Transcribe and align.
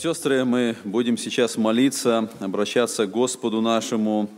Сестры, 0.00 0.46
мы 0.46 0.76
будем 0.84 1.18
сейчас 1.18 1.58
молиться, 1.58 2.30
обращаться 2.38 3.06
к 3.06 3.10
Господу 3.10 3.60
нашему, 3.60 4.30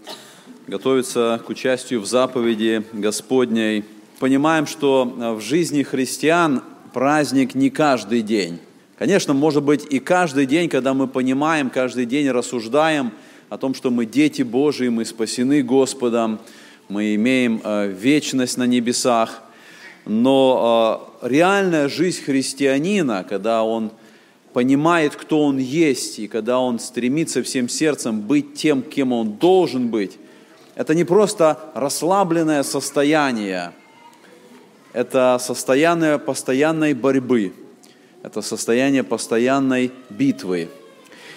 готовиться 0.67 1.41
к 1.47 1.49
участию 1.51 2.01
в 2.01 2.07
заповеди 2.07 2.83
Господней. 2.93 3.85
Понимаем, 4.19 4.67
что 4.67 5.05
в 5.37 5.41
жизни 5.41 5.85
христиан 5.85 6.65
праздник 6.93 7.55
не 7.55 7.71
каждый 7.71 8.23
день. 8.23 8.59
Конечно, 8.99 9.35
может 9.35 9.63
быть 9.63 9.87
и 9.89 10.01
каждый 10.01 10.47
день, 10.47 10.69
когда 10.69 10.95
мы 10.95 11.07
понимаем, 11.07 11.71
каждый 11.71 12.07
день 12.07 12.29
рассуждаем 12.29 13.13
о 13.49 13.57
том, 13.57 13.77
что 13.77 13.93
мы 13.93 14.05
дети 14.05 14.43
Божии, 14.43 14.89
мы 14.89 15.05
спасены 15.05 15.63
Господом, 15.63 16.41
мы 16.89 17.15
имеем 17.15 17.61
э, 17.63 17.87
вечность 17.87 18.59
на 18.59 18.67
небесах. 18.67 19.43
Но 20.07 21.17
э, 21.23 21.29
реальная 21.29 21.89
жизнь 21.89 22.25
христианина, 22.25 23.25
когда 23.29 23.63
он 23.63 23.93
понимает, 24.53 25.17
кто 25.17 25.45
он 25.45 25.59
есть, 25.59 26.19
и 26.19 26.29
когда 26.29 26.59
он 26.59 26.79
стремится 26.79 27.43
всем 27.43 27.69
сердцем 27.69 28.21
быть 28.21 28.55
тем, 28.55 28.83
кем 28.83 29.13
он 29.13 29.35
должен 29.35 29.89
быть, 29.89 30.19
это 30.75 30.95
не 30.95 31.05
просто 31.05 31.59
расслабленное 31.75 32.63
состояние, 32.63 33.73
это 34.93 35.39
состояние 35.41 36.19
постоянной 36.19 36.95
борьбы, 36.95 37.53
это 38.23 38.43
состояние 38.43 39.03
постоянной 39.03 39.91
битвы. 40.11 40.69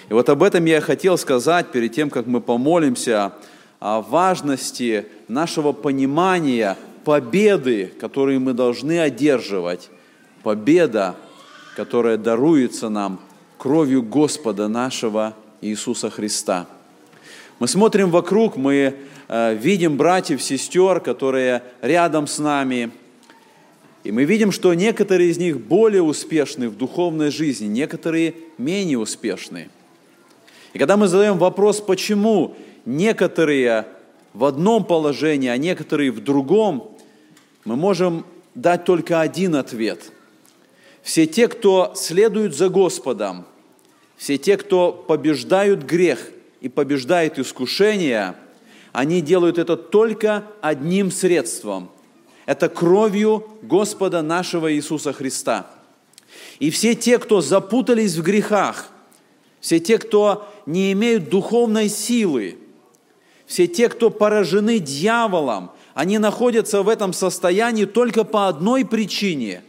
И 0.08 0.12
вот 0.12 0.28
об 0.28 0.42
этом 0.42 0.64
я 0.66 0.80
хотел 0.80 1.18
сказать 1.18 1.72
перед 1.72 1.92
тем, 1.92 2.10
как 2.10 2.26
мы 2.26 2.40
помолимся 2.40 3.32
о 3.80 4.00
важности 4.00 5.06
нашего 5.28 5.72
понимания 5.72 6.76
победы, 7.04 7.92
которые 8.00 8.38
мы 8.38 8.52
должны 8.52 9.00
одерживать. 9.00 9.90
Победа, 10.42 11.16
которая 11.76 12.16
даруется 12.16 12.88
нам 12.88 13.20
кровью 13.58 14.02
Господа 14.02 14.66
нашего 14.66 15.34
Иисуса 15.60 16.10
Христа. 16.10 16.66
Мы 17.58 17.68
смотрим 17.68 18.10
вокруг, 18.10 18.56
мы 18.56 18.96
э, 19.28 19.54
видим 19.54 19.96
братьев, 19.96 20.42
сестер, 20.42 21.00
которые 21.00 21.62
рядом 21.82 22.26
с 22.26 22.38
нами– 22.38 22.90
и 24.06 24.12
мы 24.12 24.22
видим, 24.22 24.52
что 24.52 24.72
некоторые 24.72 25.30
из 25.30 25.36
них 25.36 25.60
более 25.60 26.00
успешны 26.00 26.68
в 26.68 26.76
духовной 26.76 27.32
жизни, 27.32 27.66
некоторые 27.66 28.34
менее 28.56 29.00
успешны. 29.00 29.68
И 30.74 30.78
когда 30.78 30.96
мы 30.96 31.08
задаем 31.08 31.38
вопрос, 31.38 31.80
почему 31.80 32.54
некоторые 32.84 33.84
в 34.32 34.44
одном 34.44 34.84
положении, 34.84 35.48
а 35.48 35.56
некоторые 35.56 36.12
в 36.12 36.22
другом, 36.22 36.96
мы 37.64 37.74
можем 37.74 38.24
дать 38.54 38.84
только 38.84 39.20
один 39.20 39.56
ответ. 39.56 40.12
Все 41.06 41.24
те, 41.28 41.46
кто 41.46 41.92
следует 41.94 42.52
за 42.52 42.68
Господом, 42.68 43.46
все 44.16 44.38
те, 44.38 44.56
кто 44.56 44.90
побеждают 44.90 45.84
грех 45.84 46.30
и 46.60 46.68
побеждают 46.68 47.38
искушение, 47.38 48.34
они 48.90 49.20
делают 49.20 49.56
это 49.56 49.76
только 49.76 50.42
одним 50.60 51.12
средством– 51.12 51.90
это 52.46 52.68
кровью 52.68 53.46
Господа 53.62 54.20
нашего 54.20 54.74
Иисуса 54.74 55.12
Христа. 55.12 55.70
И 56.58 56.70
все 56.70 56.96
те, 56.96 57.20
кто 57.20 57.40
запутались 57.40 58.16
в 58.16 58.22
грехах, 58.24 58.88
все 59.60 59.78
те, 59.78 59.98
кто 59.98 60.52
не 60.66 60.90
имеют 60.90 61.28
духовной 61.28 61.88
силы, 61.88 62.58
все 63.46 63.68
те, 63.68 63.88
кто 63.88 64.10
поражены 64.10 64.80
дьяволом, 64.80 65.70
они 65.94 66.18
находятся 66.18 66.82
в 66.82 66.88
этом 66.88 67.12
состоянии 67.12 67.84
только 67.84 68.24
по 68.24 68.48
одной 68.48 68.84
причине. 68.84 69.62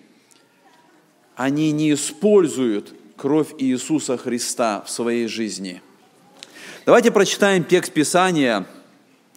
Они 1.37 1.71
не 1.71 1.93
используют 1.93 2.95
кровь 3.15 3.49
Иисуса 3.59 4.17
Христа 4.17 4.83
в 4.83 4.89
своей 4.89 5.27
жизни. 5.27 5.83
Давайте 6.83 7.11
прочитаем 7.11 7.63
текст 7.63 7.93
Писания, 7.93 8.65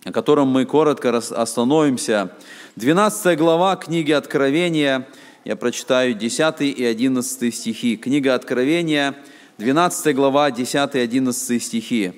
о 0.05 0.11
котором 0.11 0.49
мы 0.49 0.65
коротко 0.65 1.15
остановимся. 1.19 2.33
12 2.77 3.39
глава 3.39 3.77
книги 3.77 4.13
Откровения, 4.13 5.07
я 5.45 5.57
прочитаю 5.57 6.15
10 6.15 6.63
и 6.63 6.83
11 6.83 7.55
стихи. 7.55 7.99
Книга 7.99 8.35
Откровения, 8.35 9.15
12 9.59 10.17
глава, 10.17 10.51
10 10.51 10.95
и 10.95 10.99
11 10.99 11.63
стихи. 11.63 12.15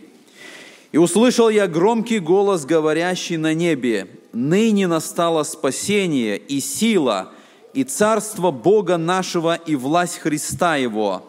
«И 0.92 0.98
услышал 0.98 1.48
я 1.48 1.66
громкий 1.66 2.20
голос, 2.20 2.64
говорящий 2.64 3.36
на 3.36 3.52
небе, 3.52 4.06
«Ныне 4.32 4.86
настало 4.86 5.42
спасение 5.42 6.38
и 6.38 6.60
сила, 6.60 7.32
и 7.74 7.84
царство 7.84 8.50
Бога 8.50 8.96
нашего, 8.96 9.54
и 9.54 9.76
власть 9.76 10.18
Христа 10.18 10.76
Его, 10.76 11.24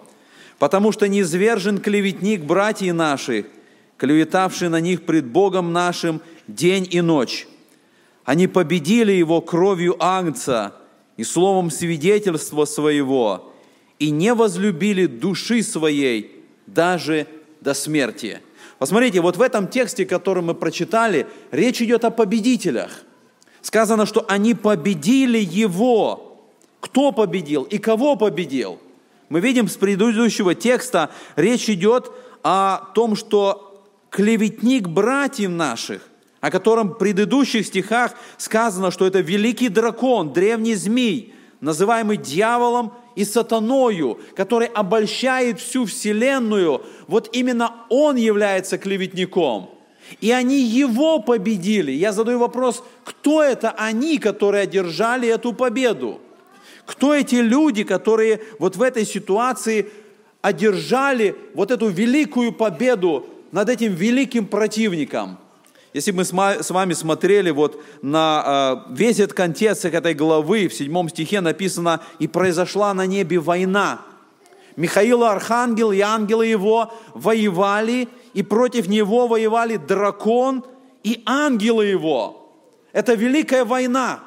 потому 0.60 0.92
что 0.92 1.08
низвержен 1.08 1.80
клеветник 1.80 2.44
братьев 2.44 2.94
наших, 2.96 3.46
клеветавший 3.98 4.70
на 4.70 4.80
них 4.80 5.04
пред 5.04 5.26
Богом 5.26 5.74
нашим 5.74 6.22
день 6.48 6.88
и 6.90 7.02
ночь. 7.02 7.48
Они 8.26 8.48
победили 8.48 9.12
его 9.12 9.42
кровью 9.42 9.96
Агнца 10.00 10.74
и 11.18 11.24
словом 11.24 11.70
свидетельства 11.70 12.66
своего, 12.66 13.54
и 14.00 14.10
не 14.10 14.34
возлюбили 14.34 15.06
души 15.06 15.64
своей 15.64 16.44
даже 16.68 17.28
до 17.62 17.74
смерти. 17.74 18.42
Посмотрите, 18.80 19.22
вот 19.22 19.38
в 19.38 19.42
этом 19.42 19.68
тексте, 19.68 20.06
который 20.06 20.44
мы 20.44 20.56
прочитали, 20.56 21.28
речь 21.52 21.82
идет 21.82 22.04
о 22.04 22.10
победителях. 22.10 23.04
Сказано, 23.62 24.06
что 24.06 24.26
они 24.28 24.54
победили 24.54 25.38
его. 25.38 26.33
Кто 26.84 27.14
победил 27.14 27.64
и 27.64 27.78
кого 27.78 28.18
победил? 28.18 28.78
Мы 29.30 29.40
видим 29.40 29.70
с 29.70 29.78
предыдущего 29.78 30.54
текста, 30.54 31.12
речь 31.38 31.70
идет 31.70 32.12
о 32.44 32.90
том, 32.94 33.16
что 33.16 33.86
клеветник 34.10 34.90
братьев 34.90 35.50
наших, 35.50 36.02
о 36.42 36.52
котором 36.52 36.90
в 36.90 36.98
предыдущих 36.98 37.66
стихах 37.66 38.16
сказано, 38.38 38.92
что 38.92 39.08
это 39.08 39.22
великий 39.22 39.70
дракон, 39.70 40.34
древний 40.34 40.76
змей, 40.76 41.34
называемый 41.62 42.18
дьяволом 42.18 42.92
и 43.16 43.24
сатаною, 43.24 44.20
который 44.36 44.68
обольщает 44.68 45.62
всю 45.62 45.86
вселенную, 45.86 46.84
вот 47.08 47.30
именно 47.32 47.76
он 47.88 48.18
является 48.18 48.78
клеветником. 48.78 49.70
И 50.20 50.32
они 50.32 50.60
его 50.60 51.20
победили. 51.20 51.94
Я 51.94 52.12
задаю 52.12 52.40
вопрос, 52.40 52.84
кто 53.06 53.42
это 53.42 53.72
они, 53.72 54.18
которые 54.18 54.64
одержали 54.64 55.30
эту 55.30 55.54
победу? 55.54 56.20
Кто 56.86 57.14
эти 57.14 57.36
люди, 57.36 57.84
которые 57.84 58.42
вот 58.60 58.76
в 58.76 58.82
этой 58.82 59.06
ситуации 59.06 59.90
одержали 60.42 61.36
вот 61.54 61.72
эту 61.72 61.88
великую 61.88 62.52
победу 62.52 63.26
над 63.52 63.70
этим 63.70 63.94
великим 63.94 64.46
противником? 64.46 65.38
Если 65.94 66.12
мы 66.12 66.26
с 66.26 66.70
вами 66.70 66.94
смотрели 66.94 67.52
вот 67.52 67.82
на 68.02 68.84
э, 68.90 68.94
весь 68.96 69.20
этот 69.20 69.38
контекст 69.38 69.86
этой 69.86 70.16
главы, 70.16 70.68
в 70.68 70.74
седьмом 70.74 71.08
стихе 71.08 71.40
написано, 71.40 72.02
«И 72.18 72.28
произошла 72.28 72.94
на 72.94 73.06
небе 73.06 73.40
война». 73.40 74.02
Михаил 74.76 75.24
Архангел 75.24 75.92
и 75.92 76.00
ангелы 76.00 76.48
его 76.48 76.92
воевали, 77.14 78.08
и 78.34 78.42
против 78.42 78.88
него 78.88 79.28
воевали 79.28 79.78
дракон 79.78 80.66
и 81.04 81.22
ангелы 81.28 81.86
его. 81.86 82.52
Это 82.92 83.14
великая 83.14 83.66
война. 83.66 84.22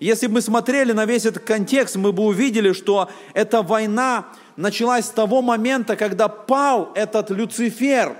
Если 0.00 0.28
бы 0.28 0.34
мы 0.34 0.40
смотрели 0.40 0.92
на 0.92 1.04
весь 1.04 1.26
этот 1.26 1.44
контекст, 1.44 1.96
мы 1.96 2.12
бы 2.12 2.22
увидели, 2.24 2.72
что 2.72 3.10
эта 3.34 3.60
война 3.60 4.28
началась 4.56 5.04
с 5.04 5.10
того 5.10 5.42
момента, 5.42 5.94
когда 5.94 6.28
пал 6.28 6.90
этот 6.94 7.30
Люцифер, 7.30 8.16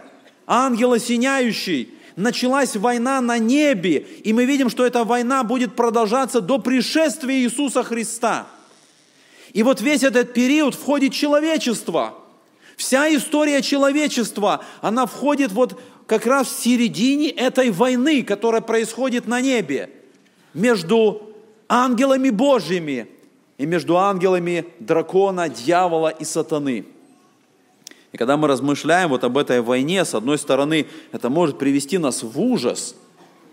ангел 0.47 0.93
осеняющий, 0.93 1.95
началась 2.17 2.77
война 2.77 3.23
на 3.23 3.39
небе, 3.39 4.07
и 4.25 4.35
мы 4.35 4.45
видим, 4.45 4.69
что 4.69 4.85
эта 4.85 5.05
война 5.05 5.43
будет 5.43 5.75
продолжаться 5.75 6.43
до 6.43 6.59
пришествия 6.59 7.39
Иисуса 7.39 7.83
Христа. 7.83 8.47
И 9.55 9.63
вот 9.63 9.81
весь 9.81 10.03
этот 10.03 10.35
период 10.35 10.75
входит 10.75 11.15
человечество. 11.15 12.15
Вся 12.77 13.15
история 13.15 13.63
человечества, 13.63 14.63
она 14.83 15.07
входит 15.07 15.51
вот 15.53 15.81
как 16.07 16.27
раз 16.27 16.49
в 16.49 16.63
середине 16.63 17.31
этой 17.31 17.71
войны, 17.71 18.23
которая 18.23 18.61
происходит 18.61 19.27
на 19.27 19.41
небе 19.41 19.89
между 20.53 21.30
ангелами 21.71 22.31
Божьими 22.31 23.07
и 23.57 23.65
между 23.65 23.97
ангелами 23.97 24.67
дракона, 24.81 25.49
дьявола 25.49 26.09
и 26.09 26.25
сатаны. 26.25 26.85
И 28.13 28.17
когда 28.17 28.37
мы 28.37 28.49
размышляем 28.49 29.11
вот 29.11 29.23
об 29.23 29.39
этой 29.39 29.61
войне, 29.61 30.05
с 30.05 30.15
одной 30.15 30.37
стороны, 30.37 30.89
это 31.13 31.31
может 31.31 31.59
привести 31.59 31.97
нас 31.97 32.25
в 32.25 32.41
ужас, 32.41 32.97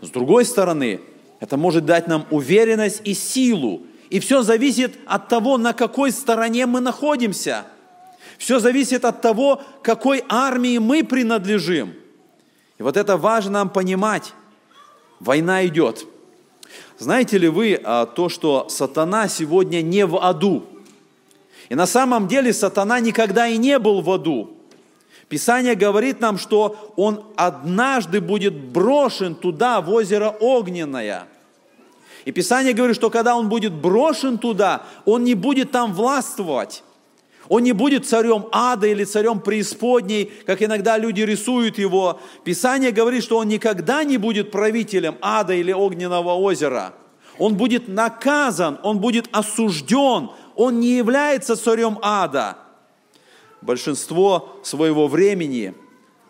с 0.02 0.10
другой 0.10 0.46
стороны, 0.46 1.00
это 1.40 1.58
может 1.58 1.86
дать 1.86 2.08
нам 2.08 2.26
уверенность 2.32 3.02
и 3.04 3.14
силу. 3.14 3.84
И 4.10 4.20
все 4.20 4.42
зависит 4.42 4.98
от 5.06 5.28
того, 5.28 5.60
на 5.60 5.74
какой 5.74 6.12
стороне 6.12 6.66
мы 6.66 6.80
находимся. 6.80 7.66
Все 8.40 8.60
зависит 8.60 9.06
от 9.06 9.22
того, 9.22 9.62
какой 9.84 10.24
армии 10.28 10.80
мы 10.80 11.04
принадлежим. 11.04 11.94
И 12.80 12.84
вот 12.84 12.98
это 12.98 13.18
важно 13.18 13.52
нам 13.52 13.70
понимать. 13.70 14.34
Война 15.20 15.66
идет. 15.68 16.08
Знаете 16.98 17.38
ли 17.38 17.48
вы 17.48 17.80
а, 17.84 18.06
то, 18.06 18.30
что 18.30 18.68
сатана 18.70 19.28
сегодня 19.28 19.82
не 19.82 20.06
в 20.06 20.18
аду? 20.18 20.66
И 21.70 21.76
на 21.76 21.86
самом 21.86 22.28
деле 22.28 22.54
сатана 22.54 23.00
никогда 23.00 23.48
и 23.48 23.58
не 23.58 23.78
был 23.80 24.02
в 24.02 24.10
аду. 24.12 24.52
Писание 25.30 25.76
говорит 25.76 26.22
нам, 26.22 26.38
что 26.38 26.94
он 26.96 27.26
однажды 27.36 28.22
будет 28.22 28.54
брошен 28.54 29.36
туда, 29.36 29.82
в 29.82 29.92
озеро 29.92 30.30
Огненное. 30.40 31.28
И 32.24 32.32
Писание 32.32 32.74
говорит, 32.74 32.96
что 32.96 33.10
когда 33.10 33.36
он 33.36 33.50
будет 33.50 33.74
брошен 33.74 34.38
туда, 34.38 34.84
он 35.06 35.24
не 35.24 35.34
будет 35.34 35.72
там 35.72 35.94
властвовать. 35.94 36.84
Он 37.50 37.64
не 37.64 37.72
будет 37.72 38.06
царем 38.06 38.48
ада 38.52 38.88
или 38.88 39.04
царем 39.04 39.40
преисподней, 39.40 40.32
как 40.46 40.62
иногда 40.62 40.98
люди 40.98 41.22
рисуют 41.22 41.78
его. 41.78 42.20
Писание 42.44 42.92
говорит, 42.92 43.24
что 43.24 43.38
он 43.38 43.48
никогда 43.48 44.04
не 44.04 44.18
будет 44.18 44.52
правителем 44.52 45.18
ада 45.22 45.54
или 45.54 45.72
огненного 45.72 46.34
озера. 46.34 46.94
Он 47.38 47.56
будет 47.56 47.88
наказан, 47.88 48.80
он 48.84 49.00
будет 49.00 49.30
осужден, 49.32 50.32
он 50.56 50.80
не 50.80 50.98
является 50.98 51.56
царем 51.56 52.00
ада. 52.02 52.58
Большинство 53.62 54.60
своего 54.64 55.08
времени 55.08 55.74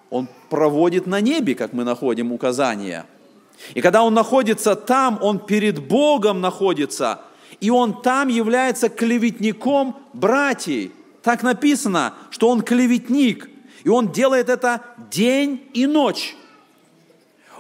он 0.10 0.28
проводит 0.50 1.08
на 1.08 1.22
небе, 1.22 1.56
как 1.56 1.74
мы 1.74 1.84
находим 1.84 2.32
указания. 2.32 3.06
И 3.74 3.82
когда 3.82 4.04
он 4.04 4.14
находится 4.14 4.76
там, 4.76 5.20
он 5.22 5.40
перед 5.40 5.86
Богом 5.86 6.42
находится, 6.42 7.22
и 7.60 7.70
он 7.70 8.02
там 8.02 8.28
является 8.28 8.90
клеветником 8.90 9.96
братьев. 10.14 10.92
Так 11.28 11.44
написано, 11.44 12.14
что 12.30 12.48
он 12.48 12.62
клеветник, 12.62 13.50
и 13.84 13.90
он 13.90 14.14
делает 14.14 14.48
это 14.48 14.82
день 15.12 15.70
и 15.74 15.86
ночь. 15.86 16.38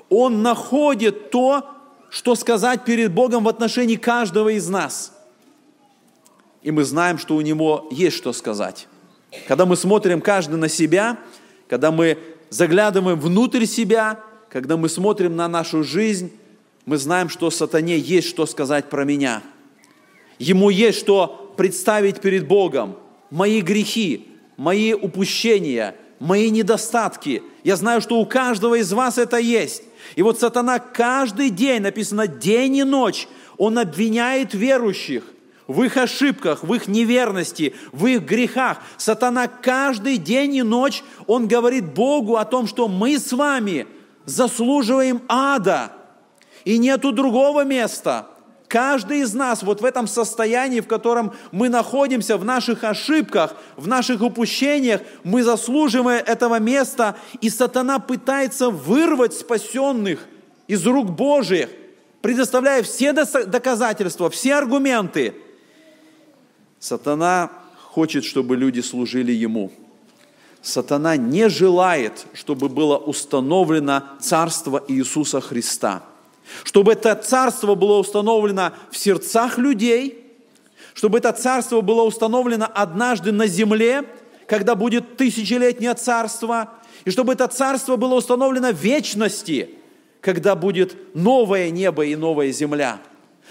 Он 0.07 0.41
находит 0.41 1.31
то, 1.31 1.69
что 2.09 2.35
сказать 2.35 2.85
перед 2.85 3.13
Богом 3.13 3.43
в 3.43 3.49
отношении 3.49 3.97
каждого 3.97 4.47
из 4.47 4.69
нас– 4.69 5.11
и 6.63 6.71
мы 6.71 6.83
знаем, 6.83 7.17
что 7.17 7.35
у 7.35 7.41
него 7.41 7.87
есть 7.91 8.17
что 8.17 8.33
сказать. 8.33 8.87
Когда 9.47 9.65
мы 9.65 9.77
смотрим 9.77 10.19
каждый 10.19 10.55
на 10.55 10.67
себя, 10.67 11.17
когда 11.69 11.91
мы 11.91 12.17
заглядываем 12.49 13.17
внутрь 13.17 13.65
себя, 13.65 14.19
когда 14.49 14.75
мы 14.75 14.89
смотрим 14.89 15.37
на 15.37 15.47
нашу 15.47 15.83
жизнь, 15.83 16.31
мы 16.85 16.97
знаем, 16.97 17.29
что 17.29 17.51
сатане 17.51 17.97
есть 17.97 18.27
что 18.27 18.45
сказать 18.45 18.89
про 18.89 19.05
меня. 19.05 19.43
Ему 20.39 20.69
есть 20.69 20.99
что 20.99 21.53
представить 21.55 22.19
перед 22.19 22.47
Богом. 22.47 22.97
Мои 23.29 23.61
грехи, 23.61 24.27
мои 24.57 24.93
упущения, 24.93 25.95
мои 26.19 26.49
недостатки. 26.49 27.43
Я 27.63 27.75
знаю, 27.75 28.01
что 28.01 28.19
у 28.19 28.25
каждого 28.25 28.75
из 28.75 28.91
вас 28.93 29.17
это 29.17 29.37
есть. 29.37 29.83
И 30.15 30.21
вот 30.21 30.39
сатана 30.39 30.79
каждый 30.79 31.49
день, 31.49 31.81
написано 31.81 32.27
день 32.27 32.77
и 32.77 32.83
ночь, 32.83 33.27
он 33.57 33.77
обвиняет 33.77 34.53
верующих 34.53 35.23
в 35.67 35.83
их 35.83 35.97
ошибках, 35.97 36.63
в 36.63 36.73
их 36.73 36.87
неверности, 36.87 37.75
в 37.91 38.07
их 38.07 38.23
грехах. 38.23 38.81
Сатана 38.95 39.47
каждый 39.47 40.17
день 40.17 40.55
и 40.55 40.63
ночь, 40.63 41.03
он 41.27 41.47
говорит 41.47 41.93
Богу 41.93 42.37
о 42.37 42.45
том, 42.45 42.67
что 42.67 42.87
мы 42.87 43.19
с 43.19 43.33
вами 43.33 43.85
заслуживаем 44.25 45.21
ада, 45.27 45.91
и 46.67 46.77
нету 46.77 47.13
другого 47.13 47.63
места. 47.63 48.27
Каждый 48.67 49.19
из 49.19 49.33
нас 49.33 49.63
вот 49.63 49.81
в 49.81 49.85
этом 49.85 50.07
состоянии, 50.07 50.81
в 50.81 50.87
котором 50.87 51.33
мы 51.51 51.69
находимся, 51.69 52.37
в 52.37 52.43
наших 52.43 52.83
ошибках, 52.83 53.55
в 53.77 53.87
наших 53.87 54.21
упущениях, 54.21 55.01
мы 55.23 55.43
заслуживаем 55.43 56.23
этого 56.25 56.59
места, 56.59 57.15
и 57.39 57.49
сатана 57.49 57.99
пытается 57.99 58.69
вырвать 58.69 59.33
спасенных 59.33 60.25
из 60.67 60.85
рук 60.85 61.09
Божьих, 61.11 61.69
предоставляя 62.21 62.83
все 62.83 63.13
доказательства, 63.13 64.29
все 64.29 64.55
аргументы– 64.55 65.33
Сатана 66.79 67.51
хочет, 67.81 68.23
чтобы 68.23 68.55
люди 68.55 68.81
служили 68.81 69.31
ему. 69.31 69.71
Сатана 70.61 71.17
не 71.17 71.49
желает, 71.49 72.25
чтобы 72.33 72.69
было 72.69 72.97
установлено 72.97 74.03
царство 74.19 74.83
Иисуса 74.87 75.41
Христа. 75.41 76.03
Чтобы 76.63 76.93
это 76.93 77.15
царство 77.15 77.75
было 77.75 77.97
установлено 77.97 78.71
в 78.91 78.97
сердцах 78.97 79.57
людей, 79.57 80.23
чтобы 80.93 81.19
это 81.19 81.31
царство 81.31 81.81
было 81.81 82.03
установлено 82.03 82.69
однажды 82.73 83.31
на 83.31 83.47
земле, 83.47 84.03
когда 84.47 84.75
будет 84.75 85.17
тысячелетнее 85.17 85.93
царство, 85.93 86.73
и 87.05 87.11
чтобы 87.11 87.33
это 87.33 87.47
царство 87.47 87.95
было 87.95 88.15
установлено 88.15 88.71
в 88.71 88.77
вечности, 88.77 89.69
когда 90.21 90.55
будет 90.55 91.15
новое 91.15 91.69
небо 91.69 92.05
и 92.05 92.15
новая 92.15 92.51
земля– 92.51 92.99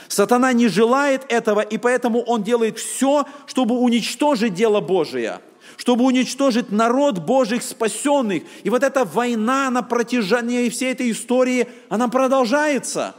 Сатана 0.09 0.53
не 0.53 0.69
желает 0.69 1.23
этого, 1.29 1.61
и 1.61 1.79
поэтому 1.79 2.23
он 2.23 2.43
делает 2.43 2.79
все, 2.79 3.27
чтобы 3.47 3.79
уничтожить 3.79 4.55
дело 4.55 4.81
Божие, 4.81 5.41
чтобы 5.77 6.05
уничтожить 6.05 6.71
народ 6.71 7.19
Божьих 7.19 7.63
спасенных. 7.63 8.43
И 8.65 8.71
вот 8.71 8.83
эта 8.83 9.05
война 9.05 9.71
на 9.71 9.83
протяжении 9.83 10.69
всей 10.69 10.93
этой 10.93 11.11
истории, 11.11 11.69
она 11.89 12.09
продолжается. 12.09 13.15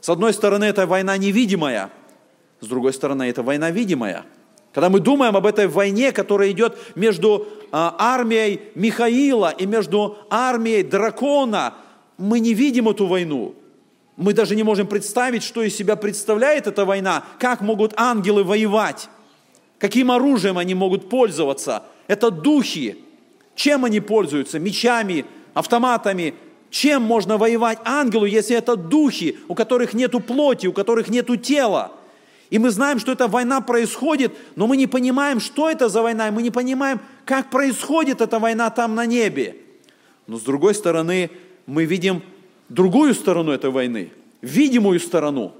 С 0.00 0.08
одной 0.08 0.32
стороны, 0.32 0.64
это 0.64 0.86
война 0.86 1.16
невидимая, 1.16 1.90
с 2.60 2.66
другой 2.66 2.92
стороны, 2.92 3.24
это 3.24 3.42
война 3.42 3.70
видимая. 3.70 4.24
Когда 4.72 4.90
мы 4.90 5.00
думаем 5.00 5.36
об 5.36 5.46
этой 5.46 5.66
войне, 5.66 6.12
которая 6.12 6.50
идет 6.50 6.76
между 6.94 7.48
а, 7.72 7.96
армией 7.98 8.60
Михаила 8.74 9.50
и 9.50 9.66
между 9.66 10.18
армией 10.30 10.82
дракона, 10.82 11.74
мы 12.16 12.40
не 12.40 12.54
видим 12.54 12.88
эту 12.88 13.06
войну. 13.06 13.54
Мы 14.16 14.34
даже 14.34 14.56
не 14.56 14.64
можем 14.64 14.86
представить, 14.86 15.42
что 15.42 15.62
из 15.62 15.76
себя 15.76 15.96
представляет 15.96 16.66
эта 16.66 16.84
война, 16.84 17.24
как 17.38 17.60
могут 17.60 17.92
ангелы 17.96 18.42
воевать, 18.44 19.08
каким 19.78 20.10
оружием 20.10 20.58
они 20.58 20.74
могут 20.74 21.08
пользоваться. 21.08 21.84
Это 22.06 22.30
духи. 22.30 22.98
Чем 23.54 23.84
они 23.84 24.00
пользуются? 24.00 24.58
Мечами, 24.58 25.24
автоматами. 25.54 26.34
Чем 26.70 27.02
можно 27.02 27.38
воевать 27.38 27.78
ангелу, 27.84 28.26
если 28.26 28.56
это 28.56 28.76
духи, 28.76 29.38
у 29.48 29.54
которых 29.54 29.94
нету 29.94 30.20
плоти, 30.20 30.66
у 30.66 30.72
которых 30.72 31.08
нету 31.08 31.36
тела? 31.36 31.92
И 32.50 32.58
мы 32.58 32.70
знаем, 32.70 32.98
что 32.98 33.12
эта 33.12 33.26
война 33.26 33.60
происходит, 33.60 34.32
но 34.56 34.66
мы 34.66 34.76
не 34.76 34.86
понимаем, 34.86 35.40
что 35.40 35.70
это 35.70 35.88
за 35.88 36.02
война, 36.02 36.28
и 36.28 36.30
мы 36.30 36.42
не 36.42 36.50
понимаем, 36.50 37.00
как 37.24 37.50
происходит 37.50 38.20
эта 38.20 38.38
война 38.38 38.70
там 38.70 38.94
на 38.94 39.06
небе. 39.06 39.56
Но 40.26 40.38
с 40.38 40.42
другой 40.42 40.74
стороны, 40.74 41.30
мы 41.66 41.84
видим 41.84 42.22
другую 42.68 43.14
сторону 43.14 43.52
этой 43.52 43.70
войны, 43.70 44.12
видимую 44.40 45.00
сторону. 45.00 45.52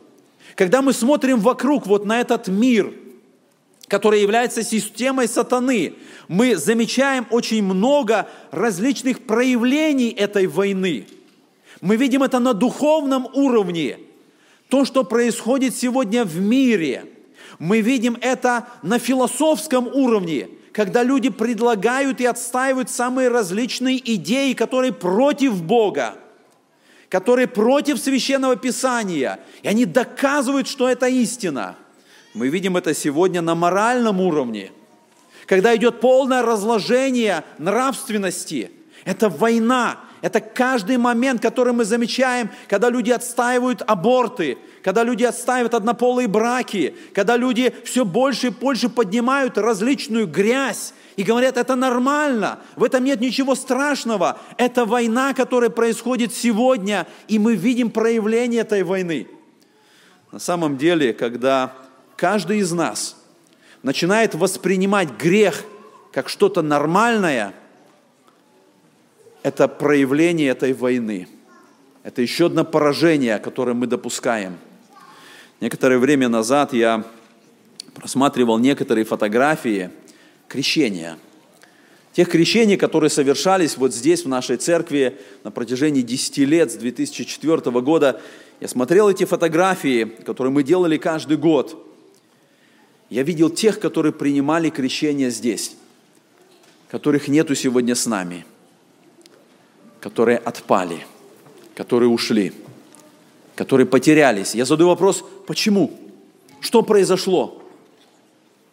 Когда 0.55 0.81
мы 0.81 0.93
смотрим 0.93 1.41
вокруг 1.41 1.87
вот 1.87 2.07
на 2.07 2.21
этот 2.21 2.49
мир, 2.49 2.93
который 3.89 4.21
является 4.21 4.63
системой 4.63 5.29
сатаны, 5.29 5.95
мы 6.29 6.57
замечаем 6.57 7.27
очень 7.31 7.63
много 7.63 8.29
различных 8.51 9.21
проявлений 9.27 10.11
этой 10.11 10.47
войны. 10.47 11.07
Мы 11.81 11.97
видим 11.97 12.23
это 12.23 12.39
на 12.39 12.55
духовном 12.55 13.27
уровне. 13.33 13.99
То, 14.69 14.85
что 14.85 15.05
происходит 15.05 15.75
сегодня 15.75 16.25
в 16.25 16.39
мире, 16.39 17.07
мы 17.59 17.81
видим 17.81 18.19
это 18.21 18.69
на 18.83 18.99
философском 18.99 19.89
уровне, 19.89 20.49
когда 20.73 21.03
люди 21.03 21.31
предлагают 21.31 22.21
и 22.21 22.27
отстаивают 22.27 22.91
самые 22.91 23.29
различные 23.29 23.99
идеи, 24.15 24.53
которые 24.53 24.93
против 24.93 25.63
Бога– 25.63 26.15
которые 27.09 27.49
против 27.49 27.99
священного 27.99 28.57
писания, 28.57 29.41
и 29.63 29.69
они 29.69 29.87
доказывают, 29.87 30.69
что 30.69 30.89
это 30.89 31.07
истина. 31.07 31.77
Мы 32.39 32.51
видим 32.51 32.77
это 32.77 32.95
сегодня 32.95 33.43
на 33.43 33.57
моральном 33.57 34.21
уровне, 34.21 34.71
когда 35.47 35.75
идет 35.75 35.99
полное 35.99 36.41
разложение 36.41 37.43
нравственности. 37.59 38.71
Это 39.05 39.29
война, 39.29 39.99
это 40.23 40.39
каждый 40.41 40.99
момент, 40.99 41.43
который 41.43 41.73
мы 41.73 41.85
замечаем, 41.85 42.49
когда 42.69 42.91
люди 42.91 43.11
отстаивают 43.11 43.83
аборты, 43.85 44.57
когда 44.85 45.03
люди 45.03 45.25
отстаивают 45.25 45.75
однополые 45.75 46.29
браки, 46.29 46.95
когда 47.13 47.37
люди 47.37 47.75
все 47.85 48.05
больше 48.05 48.47
и 48.47 48.51
больше 48.51 48.89
поднимают 48.89 49.59
различную 49.59 50.29
грязь, 50.29 50.95
и 51.17 51.25
говорят, 51.25 51.57
это 51.57 51.75
нормально, 51.75 52.61
в 52.77 52.85
этом 52.85 53.03
нет 53.03 53.21
ничего 53.21 53.57
страшного. 53.57 54.39
Это 54.59 54.85
война, 54.85 55.35
которая 55.35 55.71
происходит 55.71 56.33
сегодня, 56.33 57.09
и 57.27 57.41
мы 57.41 57.57
видим 57.57 57.91
проявление 57.91 58.61
этой 58.61 58.85
войны. 58.85 59.27
На 60.31 60.39
самом 60.39 60.77
деле, 60.77 61.13
когда 61.13 61.73
каждый 62.19 62.59
из 62.59 62.73
нас 62.73 63.17
начинает 63.83 64.35
воспринимать 64.35 65.11
грех 65.17 65.65
как 66.13 66.29
что-то 66.29 66.63
нормальное, 66.63 67.55
это 69.45 69.69
проявление 69.69 70.51
этой 70.51 70.73
войны. 70.73 71.29
Это 72.03 72.21
еще 72.21 72.47
одно 72.47 72.65
поражение, 72.65 73.39
которое 73.39 73.75
мы 73.75 73.87
допускаем. 73.87 74.59
Некоторое 75.61 75.99
время 75.99 76.29
назад 76.29 76.73
я 76.73 77.05
просматривал 77.95 78.59
некоторые 78.59 79.05
фотографии 79.05 79.91
крещения. 80.49 81.19
Тех 82.13 82.29
крещений, 82.31 82.77
которые 82.77 83.11
совершались 83.11 83.77
вот 83.77 83.95
здесь, 83.95 84.25
в 84.25 84.29
нашей 84.29 84.57
церкви, 84.57 85.19
на 85.45 85.53
протяжении 85.53 86.03
10 86.03 86.39
лет, 86.39 86.73
с 86.73 86.75
2004 86.75 87.71
года. 87.81 88.21
Я 88.59 88.67
смотрел 88.67 89.09
эти 89.09 89.25
фотографии, 89.25 90.05
которые 90.05 90.53
мы 90.53 90.65
делали 90.65 90.97
каждый 90.97 91.37
год. 91.37 91.85
Я 93.11 93.23
видел 93.23 93.51
тех, 93.51 93.81
которые 93.81 94.13
принимали 94.13 94.69
крещение 94.69 95.31
здесь, 95.31 95.77
которых 96.91 97.29
нету 97.29 97.55
сегодня 97.55 97.95
с 97.95 98.07
нами, 98.07 98.45
которые 100.01 100.39
отпали, 100.39 101.07
которые 101.75 102.11
ушли, 102.11 102.53
которые 103.55 103.87
потерялись. 103.87 104.55
Я 104.55 104.65
задаю 104.65 104.91
вопрос, 104.91 105.25
почему? 105.47 105.99
Что 106.61 106.83
произошло? 106.83 107.63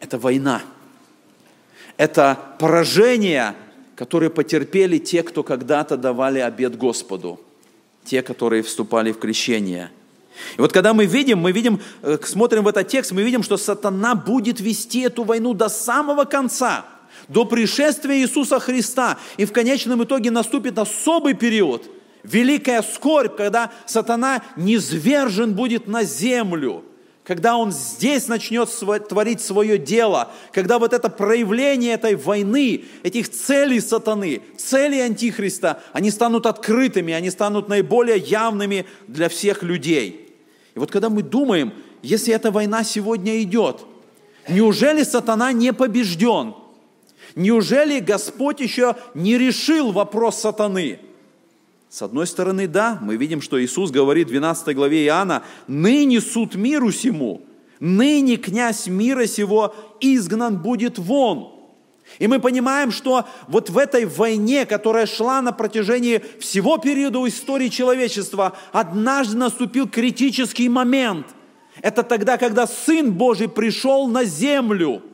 Это 0.00 0.18
война. 0.18 0.62
Это 1.96 2.38
поражение, 2.58 3.54
которое 3.94 4.28
потерпели 4.28 4.98
те, 4.98 5.22
кто 5.22 5.42
когда-то 5.42 5.96
давали 5.96 6.40
обед 6.40 6.76
Господу, 6.76 7.40
те, 8.04 8.22
которые 8.22 8.62
вступали 8.62 9.12
в 9.12 9.18
крещение. 9.18 9.90
И 10.56 10.60
вот 10.60 10.72
когда 10.72 10.94
мы 10.94 11.06
видим, 11.06 11.38
мы 11.38 11.52
видим, 11.52 11.80
э, 12.02 12.18
смотрим 12.24 12.64
в 12.64 12.68
этот 12.68 12.88
текст, 12.88 13.12
мы 13.12 13.22
видим, 13.22 13.42
что 13.42 13.56
сатана 13.56 14.14
будет 14.14 14.60
вести 14.60 15.00
эту 15.00 15.24
войну 15.24 15.54
до 15.54 15.68
самого 15.68 16.24
конца, 16.24 16.84
до 17.28 17.44
пришествия 17.44 18.16
Иисуса 18.16 18.58
Христа. 18.58 19.18
И 19.36 19.44
в 19.44 19.52
конечном 19.52 20.04
итоге 20.04 20.30
наступит 20.30 20.78
особый 20.78 21.34
период, 21.34 21.88
великая 22.22 22.82
скорбь, 22.82 23.36
когда 23.36 23.70
сатана 23.86 24.42
низвержен 24.56 25.54
будет 25.54 25.86
на 25.86 26.04
землю– 26.04 26.84
когда 27.26 27.56
он 27.56 27.72
здесь 27.72 28.28
начнет 28.28 28.70
творить 29.08 29.40
свое 29.40 29.78
дело, 29.78 30.30
когда 30.52 30.78
вот 30.78 30.92
это 30.92 31.08
проявление 31.08 31.94
этой 31.94 32.14
войны, 32.14 32.84
этих 33.02 33.28
целей 33.28 33.80
сатаны, 33.80 34.42
целей 34.56 35.00
Антихриста, 35.00 35.82
они 35.92 36.12
станут 36.12 36.46
открытыми, 36.46 37.12
они 37.12 37.30
станут 37.30 37.68
наиболее 37.68 38.18
явными 38.18 38.86
для 39.08 39.28
всех 39.28 39.64
людей. 39.64 40.25
И 40.76 40.78
вот 40.78 40.90
когда 40.90 41.08
мы 41.08 41.22
думаем, 41.22 41.72
если 42.02 42.34
эта 42.34 42.50
война 42.50 42.84
сегодня 42.84 43.42
идет, 43.42 43.86
неужели 44.46 45.04
сатана 45.04 45.50
не 45.52 45.72
побежден? 45.72 46.54
Неужели 47.34 47.98
Господь 47.98 48.60
еще 48.60 48.94
не 49.14 49.38
решил 49.38 49.90
вопрос 49.90 50.38
сатаны? 50.38 51.00
С 51.88 52.02
одной 52.02 52.26
стороны, 52.26 52.68
да, 52.68 52.98
мы 53.00 53.16
видим, 53.16 53.40
что 53.40 53.62
Иисус 53.62 53.90
говорит 53.90 54.26
в 54.26 54.30
12 54.30 54.76
главе 54.76 55.06
Иоанна, 55.06 55.44
«Ныне 55.66 56.20
суд 56.20 56.54
миру 56.56 56.92
сему, 56.92 57.40
ныне 57.80 58.36
князь 58.36 58.86
мира 58.86 59.26
сего 59.26 59.74
изгнан 60.00 60.58
будет 60.58 60.98
вон». 60.98 61.55
И 62.18 62.26
мы 62.26 62.38
понимаем, 62.38 62.90
что 62.90 63.26
вот 63.48 63.68
в 63.68 63.76
этой 63.76 64.06
войне, 64.06 64.64
которая 64.64 65.06
шла 65.06 65.42
на 65.42 65.52
протяжении 65.52 66.22
всего 66.40 66.78
периода 66.78 67.26
истории 67.28 67.68
человечества, 67.68 68.56
однажды 68.72 69.36
наступил 69.36 69.88
критический 69.88 70.68
момент. 70.68 71.26
Это 71.82 72.02
тогда, 72.02 72.38
когда 72.38 72.66
Сын 72.66 73.12
Божий 73.12 73.48
пришел 73.48 74.06
на 74.08 74.24
землю– 74.24 75.02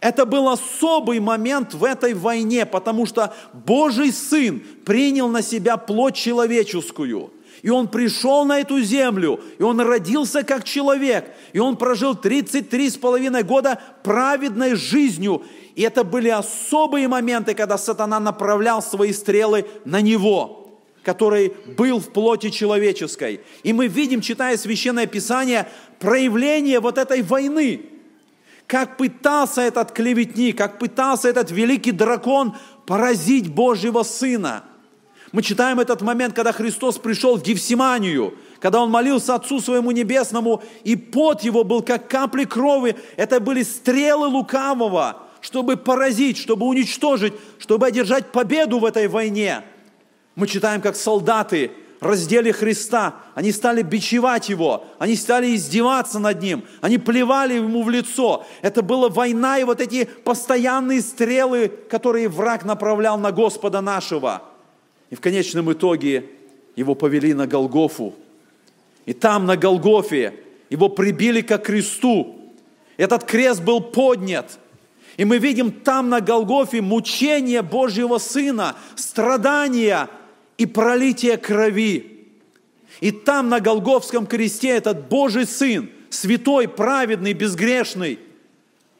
это 0.00 0.26
был 0.26 0.48
особый 0.48 1.20
момент 1.20 1.74
в 1.74 1.84
этой 1.84 2.14
войне, 2.14 2.66
потому 2.66 3.06
что 3.06 3.34
Божий 3.52 4.12
Сын 4.12 4.60
принял 4.84 5.28
на 5.28 5.42
себя 5.42 5.76
плоть 5.76 6.16
человеческую. 6.16 7.32
И 7.62 7.70
он 7.70 7.88
пришел 7.88 8.44
на 8.44 8.60
эту 8.60 8.80
землю, 8.80 9.40
и 9.58 9.62
он 9.62 9.80
родился 9.80 10.42
как 10.42 10.64
человек, 10.64 11.34
и 11.52 11.58
он 11.58 11.76
прожил 11.76 12.14
33 12.14 12.90
с 12.90 12.96
половиной 12.96 13.42
года 13.42 13.80
праведной 14.02 14.74
жизнью. 14.74 15.42
И 15.76 15.82
это 15.82 16.02
были 16.02 16.28
особые 16.30 17.06
моменты, 17.06 17.54
когда 17.54 17.78
сатана 17.78 18.18
направлял 18.18 18.82
свои 18.82 19.12
стрелы 19.12 19.66
на 19.84 20.00
него, 20.00 20.80
который 21.04 21.52
был 21.76 22.00
в 22.00 22.08
плоти 22.12 22.50
человеческой. 22.50 23.42
И 23.62 23.72
мы 23.72 23.86
видим, 23.86 24.20
читая 24.20 24.56
Священное 24.56 25.06
Писание, 25.06 25.68
проявление 26.00 26.80
вот 26.80 26.98
этой 26.98 27.22
войны– 27.22 27.82
как 28.66 28.96
пытался 28.96 29.62
этот 29.62 29.92
клеветник, 29.92 30.58
как 30.58 30.78
пытался 30.78 31.28
этот 31.28 31.50
великий 31.50 31.92
дракон 31.92 32.56
поразить 32.84 33.52
Божьего 33.52 34.02
Сына. 34.02 34.64
Мы 35.32 35.42
читаем 35.42 35.80
этот 35.80 36.02
момент, 36.02 36.34
когда 36.34 36.52
Христос 36.52 36.98
пришел 36.98 37.36
в 37.36 37.42
Гефсиманию, 37.42 38.36
когда 38.60 38.80
Он 38.80 38.90
молился 38.90 39.34
Отцу 39.34 39.60
Своему 39.60 39.90
Небесному, 39.90 40.62
и 40.82 40.96
пот 40.96 41.42
Его 41.42 41.62
был 41.62 41.82
как 41.82 42.08
капли 42.08 42.44
крови. 42.44 42.96
Это 43.16 43.38
были 43.40 43.62
стрелы 43.62 44.28
лукавого, 44.28 45.25
чтобы 45.46 45.76
поразить, 45.76 46.38
чтобы 46.38 46.66
уничтожить, 46.66 47.32
чтобы 47.60 47.86
одержать 47.86 48.32
победу 48.32 48.80
в 48.80 48.84
этой 48.84 49.06
войне. 49.06 49.62
Мы 50.34 50.48
читаем, 50.48 50.80
как 50.80 50.96
солдаты 50.96 51.70
раздели 52.00 52.50
Христа, 52.50 53.14
они 53.36 53.52
стали 53.52 53.82
бичевать 53.82 54.48
Его, 54.48 54.84
они 54.98 55.14
стали 55.14 55.54
издеваться 55.54 56.18
над 56.18 56.42
Ним, 56.42 56.64
они 56.80 56.98
плевали 56.98 57.54
Ему 57.54 57.84
в 57.84 57.90
лицо. 57.90 58.44
Это 58.60 58.82
была 58.82 59.08
война 59.08 59.60
и 59.60 59.62
вот 59.64 59.80
эти 59.80 60.06
постоянные 60.24 61.00
стрелы, 61.00 61.68
которые 61.68 62.28
враг 62.28 62.64
направлял 62.64 63.16
на 63.16 63.30
Господа 63.30 63.80
нашего. 63.80 64.42
И 65.10 65.14
в 65.14 65.20
конечном 65.20 65.72
итоге 65.72 66.28
Его 66.74 66.96
повели 66.96 67.34
на 67.34 67.46
Голгофу. 67.46 68.16
И 69.04 69.12
там, 69.12 69.46
на 69.46 69.56
Голгофе, 69.56 70.34
Его 70.70 70.88
прибили 70.88 71.40
к 71.40 71.56
кресту. 71.58 72.34
Этот 72.96 73.22
крест 73.22 73.62
был 73.62 73.80
поднят– 73.80 74.58
и 75.16 75.24
мы 75.24 75.38
видим 75.38 75.70
там 75.70 76.08
на 76.08 76.20
Голгофе 76.20 76.82
мучение 76.82 77.62
Божьего 77.62 78.18
Сына, 78.18 78.76
страдания, 78.96 80.08
и 80.58 80.66
пролитие 80.66 81.36
крови. 81.36 82.28
И 83.00 83.10
там 83.10 83.48
на 83.48 83.60
Голговском 83.60 84.26
кресте 84.26 84.68
этот 84.70 85.08
Божий 85.08 85.46
Сын, 85.46 85.90
святой, 86.08 86.66
праведный, 86.66 87.34
безгрешный, 87.34 88.18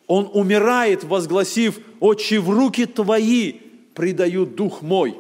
он 0.07 0.31
умирает, 0.33 1.03
возгласив, 1.03 1.81
«Отче, 1.99 2.39
в 2.41 2.51
руки 2.51 2.87
Твои 2.87 3.55
предаю 3.95 4.47
Дух 4.47 4.83
мой». 4.83 5.19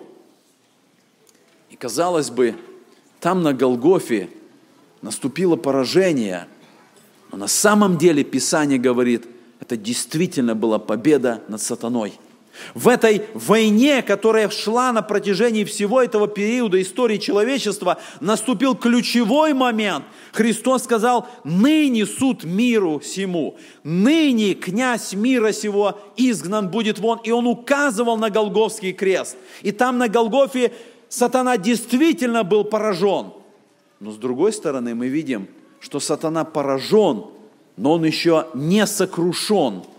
И 1.70 1.76
казалось 1.76 2.30
бы, 2.30 2.54
там 3.18 3.42
на 3.42 3.52
Голгофе 3.52 4.28
наступило 5.02 5.56
поражение, 5.56 6.46
но 7.32 7.38
на 7.38 7.48
самом 7.48 7.98
деле 7.98 8.22
Писание 8.22 8.78
говорит, 8.78 9.26
это 9.66 9.76
действительно 9.76 10.54
была 10.54 10.78
победа 10.78 11.42
над 11.48 11.60
сатаной– 11.60 12.14
в 12.74 12.88
этой 12.88 13.22
войне, 13.34 14.02
которая 14.02 14.48
шла 14.48 14.92
на 14.92 15.02
протяжении 15.02 15.64
всего 15.64 16.02
этого 16.02 16.26
периода 16.26 16.80
истории 16.80 17.18
человечества, 17.18 17.98
наступил 18.20 18.74
ключевой 18.74 19.52
момент. 19.54 20.04
Христос 20.32 20.84
сказал, 20.84 21.26
ныне 21.44 22.06
суд 22.06 22.44
миру 22.44 23.00
сему, 23.04 23.56
ныне 23.84 24.54
князь 24.54 25.12
мира 25.14 25.52
сего 25.52 25.98
изгнан 26.16 26.68
будет 26.68 26.98
вон. 26.98 27.20
И 27.24 27.30
он 27.30 27.46
указывал 27.46 28.16
на 28.16 28.30
Голговский 28.30 28.92
крест. 28.92 29.36
И 29.62 29.72
там 29.72 29.98
на 29.98 30.08
Голгофе 30.08 30.72
сатана 31.08 31.56
действительно 31.56 32.42
был 32.44 32.64
поражен. 32.64 33.32
Но 34.00 34.10
с 34.10 34.16
другой 34.16 34.52
стороны 34.52 34.94
мы 34.94 35.08
видим, 35.08 35.48
что 35.80 36.00
сатана 36.00 36.44
поражен, 36.44 37.26
но 37.76 37.92
он 37.92 38.04
еще 38.04 38.46
не 38.54 38.86
сокрушен– 38.86 39.82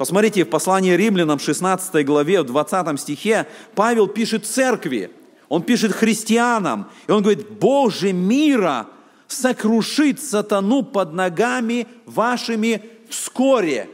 Посмотрите, 0.00 0.46
в 0.46 0.48
послании 0.48 0.96
римлянам 0.96 1.38
16 1.38 2.06
главе, 2.06 2.40
в 2.40 2.46
20 2.46 2.98
стихе, 2.98 3.46
Павел 3.74 4.06
пишет 4.06 4.46
церкви, 4.46 5.10
он 5.50 5.60
пишет 5.60 5.92
христианам, 5.92 6.88
и 7.06 7.12
он 7.12 7.22
говорит, 7.22 7.50
Боже 7.50 8.14
мира 8.14 8.86
сокрушит 9.28 10.22
сатану 10.22 10.84
под 10.84 11.12
ногами 11.12 11.86
вашими 12.06 12.82
вскоре. 13.10 13.90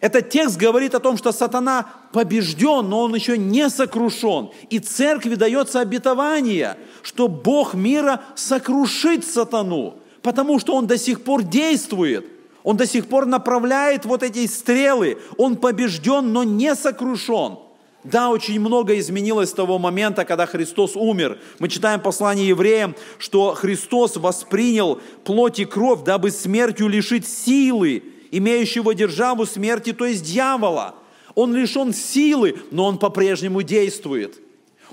Этот 0.00 0.30
текст 0.30 0.56
говорит 0.56 0.94
о 0.94 1.00
том, 1.00 1.18
что 1.18 1.30
сатана 1.30 1.90
побежден, 2.14 2.88
но 2.88 3.02
он 3.02 3.14
еще 3.14 3.36
не 3.36 3.68
сокрушен. 3.68 4.48
И 4.70 4.78
церкви 4.78 5.34
дается 5.34 5.80
обетование, 5.80 6.78
что 7.02 7.28
Бог 7.28 7.74
мира 7.74 8.22
сокрушит 8.34 9.26
сатану, 9.26 9.98
потому 10.26 10.58
что 10.58 10.74
он 10.74 10.86
до 10.86 10.98
сих 10.98 11.22
пор 11.22 11.42
действует– 11.42 12.26
он 12.66 12.76
до 12.76 12.84
сих 12.84 13.06
пор 13.06 13.26
направляет 13.26 14.04
вот 14.06 14.24
эти 14.24 14.44
стрелы. 14.48 15.18
Он 15.36 15.54
побежден, 15.54 16.32
но 16.32 16.42
не 16.42 16.74
сокрушен. 16.74 17.58
Да, 18.02 18.30
очень 18.30 18.58
много 18.58 18.98
изменилось 18.98 19.50
с 19.50 19.52
того 19.52 19.78
момента, 19.78 20.24
когда 20.24 20.46
Христос 20.46 20.96
умер. 20.96 21.38
Мы 21.60 21.68
читаем 21.68 22.00
послание 22.00 22.48
евреям, 22.48 22.96
что 23.18 23.54
Христос 23.54 24.16
воспринял 24.16 25.00
плоть 25.22 25.60
и 25.60 25.64
кровь, 25.64 26.02
дабы 26.02 26.32
смертью 26.32 26.88
лишить 26.88 27.28
силы, 27.28 28.02
имеющего 28.32 28.96
державу 28.96 29.46
смерти, 29.46 29.92
то 29.92 30.04
есть 30.04 30.24
дьявола. 30.24 30.96
Он 31.36 31.54
лишен 31.54 31.94
силы, 31.94 32.58
но 32.72 32.86
он 32.86 32.98
по-прежнему 32.98 33.62
действует. 33.62 34.40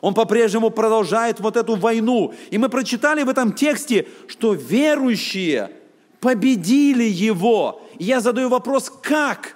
Он 0.04 0.14
по-прежнему 0.14 0.70
продолжает 0.70 1.40
вот 1.40 1.56
эту 1.56 1.78
войну. 1.78 2.34
И 2.52 2.58
мы 2.58 2.68
прочитали 2.68 3.24
в 3.24 3.30
этом 3.30 3.54
тексте, 3.54 4.06
что 4.28 4.54
верующие 4.54 5.72
победили 6.20 7.06
его. 7.06 7.82
И 7.98 8.04
я 8.04 8.20
задаю 8.20 8.50
вопрос, 8.50 8.92
как? 9.02 9.56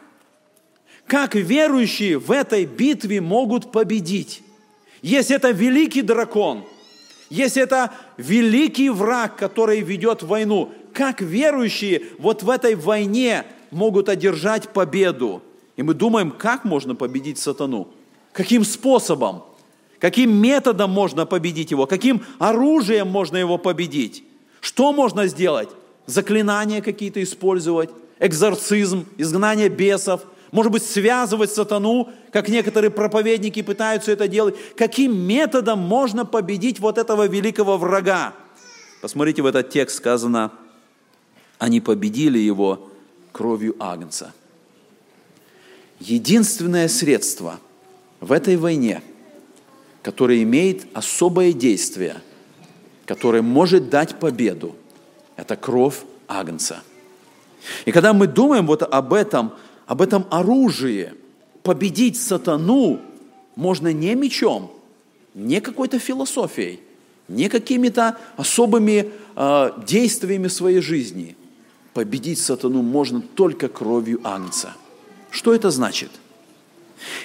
Как 1.06 1.36
верующие 1.36 2.18
в 2.18 2.32
этой 2.32 2.64
битве 2.64 3.20
могут 3.20 3.74
победить? 3.74 4.42
Если 5.02 5.36
это 5.36 5.52
великий 5.52 6.02
дракон, 6.02 6.64
если 7.30 7.62
это 7.62 7.92
великий 8.16 8.90
враг, 8.90 9.36
который 9.36 9.82
ведет 9.82 10.24
войну, 10.24 10.72
как 10.94 11.20
верующие 11.20 12.04
вот 12.20 12.42
в 12.44 12.50
этой 12.50 12.76
войне 12.76 13.44
могут 13.70 14.08
одержать 14.08 14.70
победу? 14.70 15.44
И 15.76 15.84
мы 15.84 15.94
думаем, 15.94 16.32
как 16.32 16.64
можно 16.64 16.96
победить 16.96 17.38
сатану? 17.38 17.90
Каким 18.32 18.64
способом? 18.64 19.44
Каким 20.00 20.32
методом 20.36 20.92
можно 20.92 21.26
победить 21.26 21.72
его? 21.72 21.88
Каким 21.88 22.24
оружием 22.40 23.08
можно 23.08 23.38
его 23.38 23.58
победить? 23.58 24.24
Что 24.62 24.94
можно 24.94 25.28
сделать? 25.28 25.70
Заклинания 26.06 26.82
какие-то 26.82 27.22
использовать? 27.24 27.90
Экзорцизм, 28.20 29.06
изгнание 29.18 29.70
бесов? 29.70 30.22
Может 30.52 30.72
быть, 30.72 30.84
связывать 30.84 31.52
сатану, 31.52 32.10
как 32.32 32.48
некоторые 32.48 32.90
проповедники 32.90 33.62
пытаются 33.62 34.12
это 34.12 34.28
делать? 34.28 34.56
Каким 34.76 35.18
методом 35.18 35.80
можно 35.80 36.26
победить 36.26 36.80
вот 36.80 36.98
этого 36.98 37.28
великого 37.28 37.78
врага? 37.78 38.34
Посмотрите, 39.02 39.42
в 39.42 39.46
этот 39.46 39.70
текст 39.70 39.98
сказано, 39.98 40.52
они 41.60 41.82
победили 41.82 42.40
его 42.40 42.90
кровью 43.32 43.76
Агнца. 43.80 44.34
Единственное 46.00 46.88
средство 46.88 47.60
в 48.20 48.32
этой 48.32 48.56
войне, 48.56 49.02
которое 50.08 50.42
имеет 50.44 50.88
особое 50.94 51.52
действие, 51.52 52.22
которое 53.06 53.42
может 53.42 53.90
дать 53.90 54.16
победу, 54.16 54.78
это 55.36 55.58
кровь 55.58 55.98
Агнца. 56.30 56.82
И 57.84 57.92
когда 57.92 58.14
мы 58.14 58.28
думаем 58.28 58.68
вот 58.68 58.84
об 58.84 59.12
этом, 59.12 59.52
об 59.86 60.02
этом 60.02 60.26
оружии, 60.32 61.12
победить 61.62 62.18
сатану 62.18 63.02
можно 63.58 63.92
не 63.92 64.16
мечом, 64.16 64.72
не 65.34 65.60
какой-то 65.60 66.00
философией, 66.00 66.80
не 67.28 67.50
какими-то 67.50 68.18
особыми 68.38 69.12
э, 69.36 69.72
действиями 69.86 70.48
своей 70.48 70.80
жизни. 70.80 71.36
Победить 71.94 72.40
сатану 72.40 72.82
можно 72.82 73.22
только 73.22 73.68
кровью 73.68 74.22
Агнца– 74.24 74.74
что 75.32 75.54
это 75.54 75.70
значит? 75.70 76.12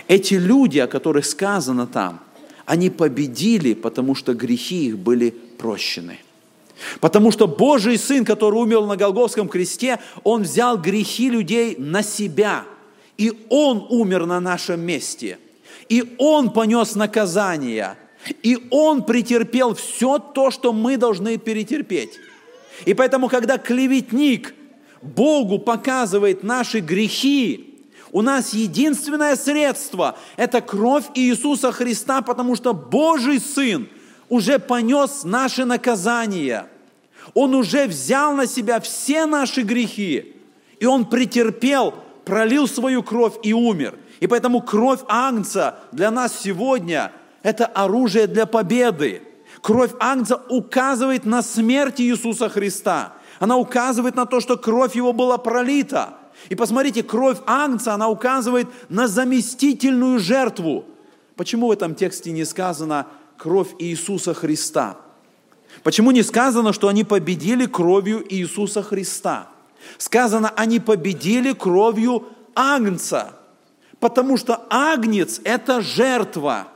Эти 0.08 0.34
люди, 0.34 0.78
о 0.78 0.86
которых 0.86 1.24
сказано 1.24 1.86
там, 1.86 2.20
они 2.72 2.88
победили, 2.88 3.74
потому 3.74 4.14
что 4.14 4.32
грехи 4.32 4.86
их 4.86 4.98
были 4.98 5.28
прощены. 5.58 6.18
Потому 7.00 7.30
что 7.30 7.46
Божий 7.46 7.98
Сын, 7.98 8.24
который 8.24 8.62
умер 8.62 8.86
на 8.86 8.96
Голговском 8.96 9.46
кресте, 9.46 9.98
Он 10.24 10.44
взял 10.44 10.78
грехи 10.78 11.28
людей 11.28 11.76
на 11.76 12.02
себя. 12.02 12.64
И 13.18 13.30
Он 13.50 13.86
умер 13.90 14.24
на 14.24 14.40
нашем 14.40 14.80
месте. 14.80 15.38
И 15.90 16.14
Он 16.16 16.50
понес 16.50 16.94
наказание. 16.94 17.98
И 18.42 18.58
Он 18.70 19.04
претерпел 19.04 19.74
все 19.74 20.18
то, 20.18 20.50
что 20.50 20.72
мы 20.72 20.96
должны 20.96 21.36
перетерпеть. 21.36 22.18
И 22.86 22.94
поэтому, 22.94 23.28
когда 23.28 23.58
клеветник 23.58 24.54
Богу 25.02 25.58
показывает 25.58 26.42
наши 26.42 26.80
грехи, 26.80 27.71
у 28.12 28.20
нас 28.20 28.52
единственное 28.52 29.36
средство– 29.36 30.16
это 30.36 30.60
кровь 30.60 31.06
Иисуса 31.14 31.72
Христа, 31.72 32.20
потому 32.20 32.56
что 32.56 32.74
Божий 32.74 33.40
Сын 33.40 33.88
уже 34.28 34.58
понес 34.58 35.24
наши 35.24 35.64
наказания. 35.64 36.66
Он 37.32 37.54
уже 37.54 37.86
взял 37.86 38.34
на 38.34 38.46
себя 38.46 38.80
все 38.80 39.24
наши 39.24 39.62
грехи, 39.62 40.36
и 40.78 40.84
Он 40.84 41.06
претерпел, 41.06 41.94
пролил 42.26 42.68
свою 42.68 43.02
кровь 43.02 43.34
и 43.42 43.54
умер. 43.54 43.98
И 44.20 44.26
поэтому 44.26 44.60
кровь 44.60 45.00
Агнца 45.08 45.78
для 45.90 46.10
нас 46.10 46.38
сегодня– 46.38 47.12
это 47.42 47.64
оружие 47.64 48.26
для 48.26 48.44
победы. 48.44 49.22
Кровь 49.62 49.92
Агнца 49.98 50.36
указывает 50.50 51.24
на 51.24 51.40
смерть 51.40 51.98
Иисуса 52.00 52.50
Христа. 52.50 53.14
Она 53.40 53.56
указывает 53.56 54.16
на 54.16 54.26
то, 54.26 54.40
что 54.40 54.58
кровь 54.58 54.96
Его 54.96 55.14
была 55.14 55.38
пролита– 55.38 56.18
и 56.48 56.54
посмотрите, 56.54 57.02
кровь 57.02 57.38
Агнца, 57.46 57.94
она 57.94 58.08
указывает 58.08 58.68
на 58.88 59.08
заместительную 59.08 60.18
жертву. 60.18 60.84
Почему 61.36 61.68
в 61.68 61.70
этом 61.72 61.94
тексте 61.94 62.32
не 62.32 62.44
сказано 62.44 63.06
кровь 63.36 63.68
Иисуса 63.78 64.34
Христа? 64.34 64.96
Почему 65.82 66.10
не 66.10 66.22
сказано, 66.22 66.72
что 66.72 66.88
они 66.88 67.04
победили 67.04 67.66
кровью 67.66 68.24
Иисуса 68.28 68.82
Христа? 68.82 69.48
Сказано, 69.98 70.52
они 70.56 70.80
победили 70.80 71.52
кровью 71.52 72.28
Агнца, 72.54 73.34
потому 73.98 74.36
что 74.36 74.66
Агнец– 74.68 75.40
это 75.44 75.80
жертва. 75.80 76.68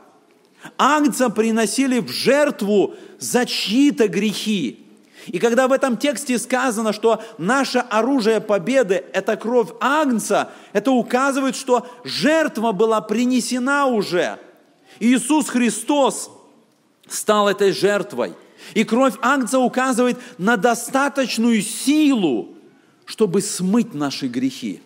Агнца 0.77 1.29
приносили 1.29 1.99
в 1.99 2.09
жертву 2.09 2.95
за 3.19 3.45
чьи-то 3.45 4.07
грехи. 4.07 4.86
И 5.27 5.39
когда 5.39 5.67
в 5.67 5.73
этом 5.73 5.97
тексте 5.97 6.39
сказано, 6.39 6.93
что 6.93 7.21
наше 7.37 7.79
оружие 7.79 8.39
победы– 8.39 9.03
это 9.13 9.35
кровь 9.35 9.69
Агнца, 9.79 10.49
это 10.73 10.91
указывает, 10.91 11.55
что 11.55 11.85
жертва 12.03 12.71
была 12.71 13.01
принесена 13.01 13.87
уже. 13.87 14.39
Иисус 14.99 15.49
Христос 15.49 16.31
стал 17.07 17.49
этой 17.49 17.71
жертвой. 17.71 18.33
И 18.73 18.83
кровь 18.83 19.15
Агнца 19.21 19.59
указывает 19.59 20.17
на 20.37 20.55
достаточную 20.57 21.61
силу, 21.61 22.55
чтобы 23.05 23.41
смыть 23.41 23.93
наши 23.93 24.27
грехи, 24.27 24.81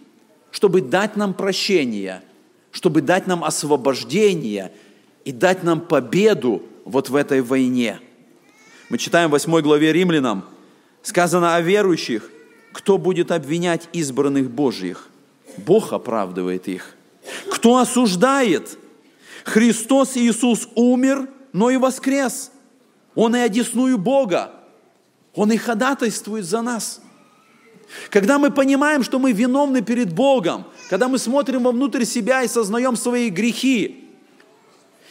чтобы 0.49 0.81
дать 0.81 1.15
нам 1.15 1.33
прощение, 1.33 2.23
чтобы 2.71 3.01
дать 3.01 3.27
нам 3.27 3.43
освобождение 3.43 4.71
и 5.23 5.31
дать 5.31 5.63
нам 5.63 5.81
победу 5.81 6.63
вот 6.83 7.09
в 7.09 7.15
этой 7.15 7.41
войне– 7.41 7.99
мы 8.91 8.97
читаем 8.97 9.29
в 9.29 9.31
8 9.31 9.61
главе 9.61 9.93
Римлянам, 9.93 10.43
сказано 11.01 11.55
о 11.55 11.61
верующих, 11.61 12.29
кто 12.73 12.97
будет 12.97 13.31
обвинять 13.31 13.87
избранных 13.93 14.51
Божьих? 14.51 15.07
Бог 15.55 15.93
оправдывает 15.93 16.67
их. 16.67 16.95
Кто 17.49 17.77
осуждает? 17.77 18.77
Христос 19.45 20.17
Иисус 20.17 20.67
умер, 20.75 21.29
но 21.53 21.69
и 21.69 21.77
воскрес. 21.77 22.51
Он 23.15 23.33
и 23.33 23.39
одесную 23.39 23.97
Бога. 23.97 24.51
Он 25.35 25.53
и 25.53 25.57
ходатайствует 25.57 26.43
за 26.43 26.61
нас. 26.61 26.99
Когда 28.09 28.39
мы 28.39 28.51
понимаем, 28.51 29.03
что 29.03 29.19
мы 29.19 29.31
виновны 29.31 29.81
перед 29.81 30.11
Богом, 30.11 30.65
когда 30.89 31.07
мы 31.07 31.17
смотрим 31.17 31.63
вовнутрь 31.63 32.03
себя 32.03 32.43
и 32.43 32.49
сознаем 32.49 32.97
свои 32.97 33.29
грехи, 33.29 34.09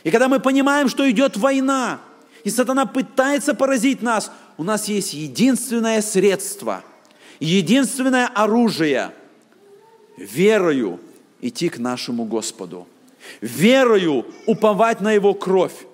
и 0.04 0.10
когда 0.10 0.28
мы 0.28 0.38
понимаем, 0.38 0.90
что 0.90 1.10
идет 1.10 1.38
война, 1.38 2.00
и 2.44 2.50
сатана 2.50 2.86
пытается 2.86 3.54
поразить 3.54 4.02
нас, 4.02 4.30
у 4.56 4.64
нас 4.64 4.88
есть 4.88 5.14
единственное 5.14 6.02
средство, 6.02 6.82
единственное 7.38 8.26
оружие– 8.26 9.12
верою 10.16 11.00
идти 11.40 11.68
к 11.68 11.78
нашему 11.78 12.24
Господу, 12.24 12.86
верою 13.40 14.26
уповать 14.46 15.00
на 15.00 15.12
Его 15.12 15.34
кровь, 15.34 15.86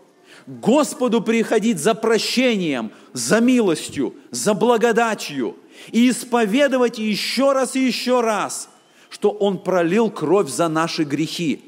Господу 0.47 1.21
приходить 1.21 1.79
за 1.79 1.95
прощением, 1.95 2.93
за 3.13 3.41
милостью, 3.41 4.15
за 4.31 4.55
благодатью 4.55 5.57
и 5.91 6.11
исповедовать 6.11 6.99
еще 6.99 7.53
раз 7.53 7.75
и 7.75 7.81
еще 7.85 8.21
раз, 8.21 8.69
что 9.11 9.31
Он 9.31 9.59
пролил 9.59 10.11
кровь 10.11 10.49
за 10.49 10.69
наши 10.69 11.05
грехи. 11.05 11.63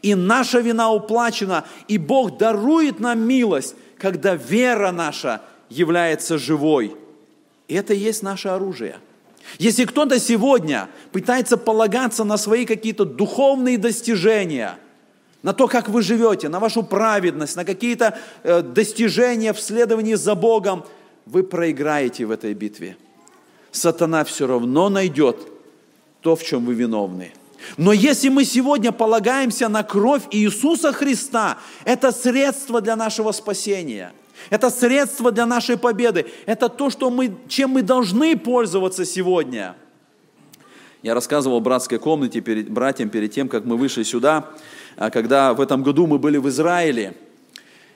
И 0.00 0.14
наша 0.14 0.60
вина 0.60 0.90
уплачена, 0.90 1.64
и 1.88 1.98
Бог 1.98 2.38
дарует 2.38 3.00
нам 3.00 3.20
милость, 3.20 3.74
когда 4.02 4.34
вера 4.34 4.90
наша 4.90 5.42
является 5.68 6.36
живой. 6.36 6.96
И 7.68 7.74
это 7.74 7.94
и 7.94 7.98
есть 7.98 8.24
наше 8.24 8.48
оружие. 8.48 8.96
Если 9.60 9.84
кто-то 9.84 10.18
сегодня 10.18 10.88
пытается 11.12 11.56
полагаться 11.56 12.24
на 12.24 12.36
свои 12.36 12.66
какие-то 12.66 13.04
духовные 13.04 13.78
достижения, 13.78 14.76
на 15.44 15.52
то, 15.52 15.68
как 15.68 15.88
вы 15.88 16.02
живете, 16.02 16.48
на 16.48 16.58
вашу 16.58 16.82
праведность, 16.82 17.54
на 17.54 17.64
какие-то 17.64 18.18
э, 18.42 18.62
достижения 18.62 19.52
в 19.52 19.60
следовании 19.60 20.14
за 20.14 20.34
Богом, 20.34 20.84
вы 21.24 21.44
проиграете 21.44 22.24
в 22.24 22.32
этой 22.32 22.54
битве. 22.54 22.96
Сатана 23.70 24.24
все 24.24 24.48
равно 24.48 24.88
найдет 24.88 25.36
то, 26.22 26.34
в 26.34 26.42
чем 26.42 26.66
вы 26.66 26.74
виновны– 26.74 27.32
но 27.76 27.92
если 27.92 28.28
мы 28.28 28.44
сегодня 28.44 28.92
полагаемся 28.92 29.68
на 29.68 29.82
кровь 29.82 30.22
Иисуса 30.30 30.92
Христа, 30.92 31.58
это 31.84 32.12
средство 32.12 32.80
для 32.80 32.96
нашего 32.96 33.32
спасения. 33.32 34.12
Это 34.50 34.70
средство 34.70 35.30
для 35.30 35.46
нашей 35.46 35.76
победы. 35.76 36.26
Это 36.46 36.68
то, 36.68 36.90
что 36.90 37.10
мы, 37.10 37.36
чем 37.48 37.70
мы 37.70 37.82
должны 37.82 38.36
пользоваться 38.36 39.04
сегодня. 39.04 39.76
Я 41.02 41.14
рассказывал 41.14 41.60
в 41.60 41.62
братской 41.62 41.98
комнате 41.98 42.40
перед, 42.40 42.70
братьям 42.70 43.08
перед 43.08 43.32
тем, 43.32 43.48
как 43.48 43.64
мы 43.64 43.76
вышли 43.76 44.04
сюда, 44.04 44.50
а, 44.96 45.10
когда 45.10 45.52
в 45.52 45.60
этом 45.60 45.82
году 45.82 46.06
мы 46.06 46.18
были 46.18 46.38
в 46.38 46.48
Израиле, 46.48 47.16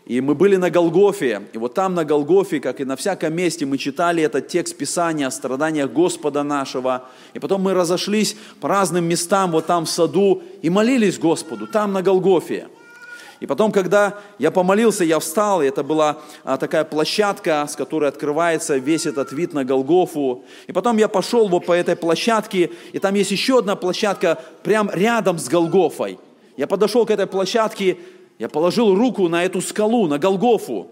и 0.06 0.20
мы 0.20 0.36
были 0.36 0.54
на 0.54 0.70
Голгофе, 0.70 1.42
и 1.52 1.58
вот 1.58 1.74
там 1.74 1.94
на 1.94 2.04
Голгофе, 2.04 2.60
как 2.60 2.80
и 2.80 2.84
на 2.84 2.94
всяком 2.94 3.34
месте, 3.34 3.66
мы 3.66 3.76
читали 3.76 4.22
этот 4.22 4.46
текст 4.46 4.76
Писания 4.76 5.26
о 5.26 5.32
страданиях 5.32 5.90
Господа 5.90 6.44
нашего, 6.44 7.08
и 7.34 7.40
потом 7.40 7.62
мы 7.62 7.74
разошлись 7.74 8.36
по 8.60 8.68
разным 8.68 9.04
местам, 9.04 9.50
вот 9.50 9.66
там 9.66 9.84
в 9.84 9.90
саду, 9.90 10.42
и 10.62 10.70
молились 10.70 11.18
Господу, 11.18 11.66
там 11.66 11.92
на 11.92 12.02
Голгофе. 12.02 12.68
И 13.40 13.46
потом, 13.46 13.72
когда 13.72 14.14
я 14.38 14.52
помолился, 14.52 15.04
я 15.04 15.18
встал, 15.18 15.60
и 15.60 15.66
это 15.66 15.82
была 15.82 16.18
а, 16.44 16.56
такая 16.56 16.84
площадка, 16.84 17.66
с 17.68 17.74
которой 17.74 18.08
открывается 18.08 18.76
весь 18.76 19.06
этот 19.06 19.32
вид 19.32 19.52
на 19.52 19.64
Голгофу. 19.64 20.44
И 20.68 20.72
потом 20.72 20.96
я 20.96 21.08
пошел 21.08 21.48
вот 21.48 21.66
по 21.66 21.72
этой 21.72 21.96
площадке, 21.96 22.70
и 22.92 22.98
там 22.98 23.14
есть 23.14 23.32
еще 23.32 23.58
одна 23.58 23.76
площадка 23.76 24.42
прямо 24.62 24.90
рядом 24.94 25.38
с 25.38 25.48
Голгофой. 25.48 26.18
Я 26.56 26.66
подошел 26.66 27.04
к 27.04 27.10
этой 27.10 27.26
площадке, 27.26 27.98
я 28.38 28.48
положил 28.48 28.94
руку 28.94 29.28
на 29.28 29.44
эту 29.44 29.60
скалу, 29.60 30.06
на 30.06 30.18
Голгофу. 30.18 30.88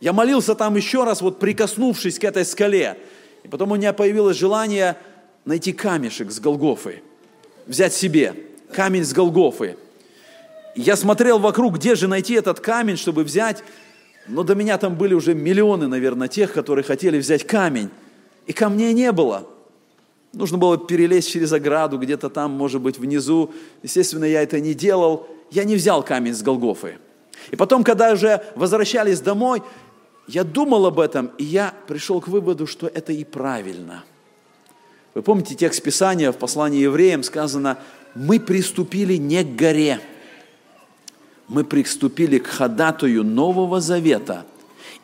Я 0.00 0.12
молился 0.12 0.54
там 0.54 0.76
еще 0.76 1.04
раз, 1.04 1.20
вот 1.20 1.38
прикоснувшись 1.38 2.18
к 2.18 2.24
этой 2.24 2.44
скале. 2.44 2.98
И 3.42 3.48
потом 3.48 3.72
у 3.72 3.76
меня 3.76 3.92
появилось 3.92 4.36
желание 4.36 4.96
найти 5.44 5.72
камешек 5.72 6.30
с 6.30 6.40
Голгофы, 6.40 7.02
взять 7.66 7.94
себе 7.94 8.34
камень 8.72 9.04
с 9.04 9.12
Голгофы– 9.12 9.76
я 10.74 10.96
смотрел 10.96 11.38
вокруг, 11.38 11.76
где 11.76 11.94
же 11.94 12.06
найти 12.06 12.34
этот 12.34 12.60
камень, 12.60 12.96
чтобы 12.96 13.24
взять, 13.24 13.64
но 14.28 14.44
до 14.44 14.54
меня 14.54 14.78
там 14.78 14.94
были 14.94 15.14
уже 15.14 15.34
миллионы, 15.34 15.88
наверное, 15.88 16.28
тех, 16.28 16.52
которые 16.52 16.84
хотели 16.84 17.18
взять 17.18 17.44
камень. 17.44 17.90
И 18.46 18.52
камней 18.52 18.92
не 18.92 19.10
было. 19.12 19.46
Нужно 20.32 20.58
было 20.58 20.78
перелезть 20.78 21.30
через 21.30 21.52
ограду, 21.52 21.98
где-то 21.98 22.30
там, 22.30 22.52
может 22.52 22.80
быть, 22.80 22.98
внизу. 22.98 23.52
Естественно, 23.82 24.24
я 24.24 24.42
это 24.42 24.60
не 24.60 24.74
делал. 24.74 25.26
Я 25.50 25.64
не 25.64 25.76
взял 25.76 26.02
камень 26.02 26.34
с 26.34 26.42
Голгофы. 26.42 26.98
И 27.50 27.56
потом, 27.56 27.84
когда 27.84 28.12
уже 28.12 28.44
возвращались 28.54 29.20
домой, 29.20 29.62
я 30.28 30.44
думал 30.44 30.86
об 30.86 31.00
этом, 31.00 31.30
и 31.38 31.44
я 31.44 31.74
пришел 31.88 32.20
к 32.20 32.28
выводу, 32.28 32.66
что 32.66 32.86
это 32.86 33.12
и 33.12 33.24
правильно. 33.24 34.04
Вы 35.14 35.22
помните 35.22 35.56
текст 35.56 35.82
Писания 35.82 36.30
в 36.30 36.36
послании 36.36 36.82
евреям 36.82 37.22
сказано, 37.24 37.78
мы 38.14 38.38
приступили 38.38 39.14
не 39.14 39.42
к 39.42 39.56
горе, 39.56 40.00
мы 41.48 41.64
приступили 41.64 42.38
к 42.38 42.46
ходатую 42.46 43.24
Нового 43.24 43.80
Завета 43.80 44.46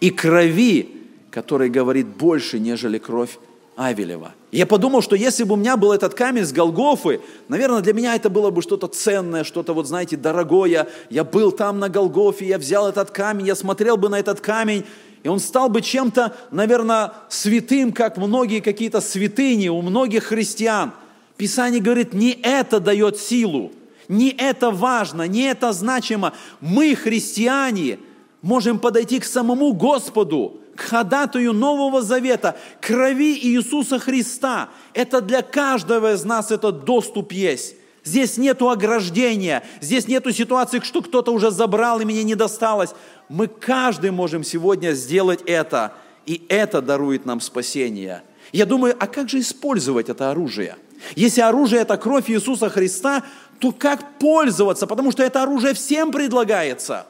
и 0.00 0.10
крови, 0.10 0.92
который 1.30 1.70
говорит 1.70 2.06
больше, 2.06 2.60
нежели 2.60 2.98
кровь 2.98 3.38
Авелева. 3.76 4.32
Я 4.52 4.64
подумал, 4.64 5.02
что 5.02 5.16
если 5.16 5.42
бы 5.44 5.54
у 5.54 5.56
меня 5.56 5.76
был 5.76 5.92
этот 5.92 6.14
камень 6.14 6.44
с 6.44 6.52
Голгофы, 6.52 7.20
наверное, 7.48 7.80
для 7.80 7.92
меня 7.92 8.14
это 8.14 8.30
было 8.30 8.50
бы 8.50 8.62
что-то 8.62 8.86
ценное, 8.86 9.42
что-то, 9.42 9.72
вот 9.72 9.88
знаете, 9.88 10.16
дорогое. 10.16 10.86
Я 11.10 11.24
был 11.24 11.50
там 11.50 11.80
на 11.80 11.88
Голгофе, 11.88 12.46
я 12.46 12.58
взял 12.58 12.88
этот 12.88 13.10
камень, 13.10 13.46
я 13.46 13.56
смотрел 13.56 13.96
бы 13.96 14.08
на 14.08 14.20
этот 14.20 14.40
камень, 14.40 14.84
и 15.24 15.28
он 15.28 15.40
стал 15.40 15.68
бы 15.68 15.82
чем-то, 15.82 16.36
наверное, 16.52 17.12
святым, 17.28 17.92
как 17.92 18.16
многие 18.16 18.60
какие-то 18.60 19.00
святыни 19.00 19.68
у 19.68 19.82
многих 19.82 20.24
христиан. 20.24 20.92
Писание 21.36 21.80
говорит, 21.80 22.14
не 22.14 22.30
это 22.30 22.78
дает 22.78 23.18
силу, 23.18 23.72
не 24.08 24.30
это 24.30 24.70
важно, 24.70 25.26
не 25.26 25.42
это 25.42 25.72
значимо. 25.72 26.32
Мы, 26.60 26.94
христиане, 26.94 27.98
можем 28.42 28.78
подойти 28.78 29.18
к 29.18 29.24
самому 29.24 29.72
Господу, 29.72 30.60
к 30.76 30.80
ходатую 30.80 31.52
Нового 31.52 32.02
Завета, 32.02 32.56
крови 32.80 33.36
Иисуса 33.36 33.98
Христа. 33.98 34.68
Это 34.94 35.20
для 35.20 35.42
каждого 35.42 36.12
из 36.12 36.24
нас 36.24 36.50
этот 36.50 36.84
доступ 36.84 37.32
есть. 37.32 37.74
Здесь 38.04 38.36
нету 38.36 38.70
ограждения, 38.70 39.64
здесь 39.80 40.06
нету 40.06 40.32
ситуации, 40.32 40.78
что 40.80 41.02
кто-то 41.02 41.32
уже 41.32 41.50
забрал 41.50 42.00
и 42.00 42.04
мне 42.04 42.22
не 42.22 42.36
досталось. 42.36 42.90
Мы 43.28 43.48
каждый 43.48 44.12
можем 44.12 44.44
сегодня 44.44 44.92
сделать 44.92 45.40
это, 45.46 45.94
и 46.24 46.44
это 46.48 46.80
дарует 46.80 47.26
нам 47.26 47.40
спасение. 47.40 48.22
Я 48.52 48.64
думаю, 48.64 48.94
а 49.00 49.08
как 49.08 49.28
же 49.28 49.40
использовать 49.40 50.08
это 50.08 50.30
оружие? 50.30 50.76
Если 51.16 51.40
оружие– 51.40 51.80
это 51.82 51.96
кровь 51.96 52.30
Иисуса 52.30 52.70
Христа, 52.70 53.24
то 53.58 53.72
как 53.72 54.18
пользоваться? 54.18 54.86
Потому 54.86 55.10
что 55.10 55.24
это 55.24 55.42
оружие 55.42 55.74
всем 55.74 56.12
предлагается. 56.12 57.06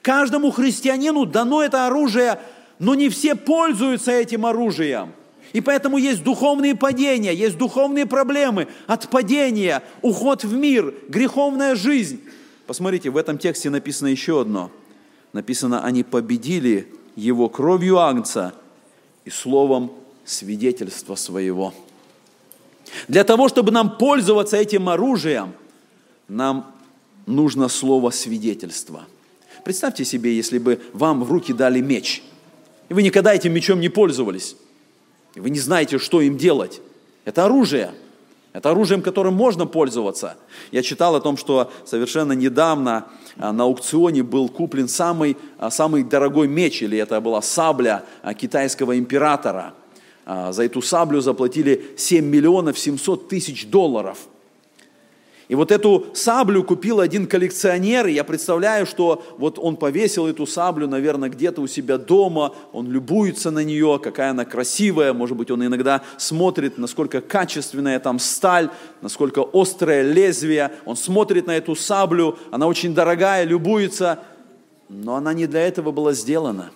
Каждому 0.00 0.50
христианину 0.50 1.26
дано 1.26 1.62
это 1.62 1.86
оружие, 1.86 2.38
но 2.82 2.94
не 2.94 3.08
все 3.08 3.34
пользуются 3.34 4.12
этим 4.12 4.44
оружием. 4.44 5.12
И 5.52 5.60
поэтому 5.60 5.98
есть 5.98 6.22
духовные 6.22 6.74
падения, 6.74 7.32
есть 7.32 7.56
духовные 7.56 8.06
проблемы, 8.06 8.68
отпадения, 8.86 9.82
уход 10.02 10.44
в 10.44 10.54
мир, 10.54 10.94
греховная 11.08 11.74
жизнь. 11.74 12.20
Посмотрите, 12.66 13.10
в 13.10 13.16
этом 13.16 13.38
тексте 13.38 13.70
написано 13.70 14.08
еще 14.08 14.40
одно. 14.40 14.70
Написано, 15.32 15.84
они 15.84 16.02
победили 16.02 16.88
его 17.16 17.48
кровью 17.48 17.98
Агнца 17.98 18.54
и 19.24 19.30
словом 19.30 19.92
свидетельства 20.24 21.14
своего. 21.14 21.72
Для 23.08 23.24
того, 23.24 23.48
чтобы 23.48 23.70
нам 23.72 23.96
пользоваться 23.96 24.56
этим 24.56 24.88
оружием– 24.88 25.54
нам 26.32 26.74
нужно 27.26 27.68
слово 27.68 28.10
свидетельства. 28.10 29.04
Представьте 29.64 30.04
себе, 30.04 30.34
если 30.34 30.58
бы 30.58 30.80
вам 30.92 31.22
в 31.22 31.30
руки 31.30 31.52
дали 31.52 31.80
меч, 31.80 32.22
и 32.92 32.94
вы 32.94 33.02
никогда 33.02 33.32
этим 33.32 33.54
мечом 33.54 33.80
не 33.80 33.88
пользовались, 33.88 34.54
и 35.34 35.40
вы 35.40 35.48
не 35.48 35.58
знаете, 35.58 35.96
что 35.96 36.20
им 36.20 36.36
делать. 36.36 36.82
Это 37.24 37.46
оружие. 37.46 37.92
Это 38.52 38.68
оружием, 38.68 39.00
которым 39.00 39.32
можно 39.32 39.64
пользоваться. 39.64 40.36
Я 40.72 40.82
читал 40.82 41.16
о 41.16 41.22
том, 41.22 41.38
что 41.38 41.72
совершенно 41.86 42.34
недавно 42.34 43.06
а, 43.38 43.50
на 43.50 43.64
аукционе 43.64 44.22
был 44.22 44.50
куплен 44.50 44.88
самый, 44.88 45.38
а, 45.58 45.70
самый 45.70 46.02
дорогой 46.02 46.48
меч, 46.48 46.82
или 46.82 46.98
это 46.98 47.18
была 47.22 47.40
сабля 47.40 48.04
а, 48.20 48.34
китайского 48.34 48.98
императора. 48.98 49.72
За 50.26 50.62
эту 50.62 50.82
саблю 50.82 51.22
заплатили 51.22 51.94
7 51.96 52.26
миллионов 52.26 52.78
700 52.78 53.26
тысяч 53.26 53.68
долларов– 53.68 54.18
и 55.52 55.54
вот 55.54 55.70
эту 55.70 56.06
саблю 56.14 56.64
купил 56.64 57.00
один 57.00 57.26
коллекционер, 57.26 58.06
и 58.06 58.14
я 58.14 58.24
представляю, 58.24 58.86
что 58.86 59.22
вот 59.36 59.58
он 59.58 59.76
повесил 59.76 60.26
эту 60.26 60.46
саблю, 60.46 60.88
наверное, 60.88 61.28
где-то 61.28 61.60
у 61.60 61.66
себя 61.66 61.98
дома, 61.98 62.54
он 62.72 62.90
любуется 62.90 63.50
на 63.50 63.62
нее, 63.62 64.00
какая 64.02 64.30
она 64.30 64.46
красивая, 64.46 65.12
может 65.12 65.36
быть, 65.36 65.50
он 65.50 65.62
иногда 65.62 66.00
смотрит, 66.16 66.78
насколько 66.78 67.20
качественная 67.20 68.00
там 68.00 68.18
сталь, 68.18 68.70
насколько 69.02 69.44
острое 69.52 70.00
лезвие, 70.00 70.72
он 70.86 70.96
смотрит 70.96 71.46
на 71.46 71.54
эту 71.54 71.76
саблю, 71.76 72.38
она 72.50 72.66
очень 72.66 72.94
дорогая, 72.94 73.44
любуется, 73.44 74.20
но 74.88 75.16
она 75.16 75.34
не 75.34 75.46
для 75.46 75.68
этого 75.68 75.92
была 75.92 76.14
сделана. 76.14 76.70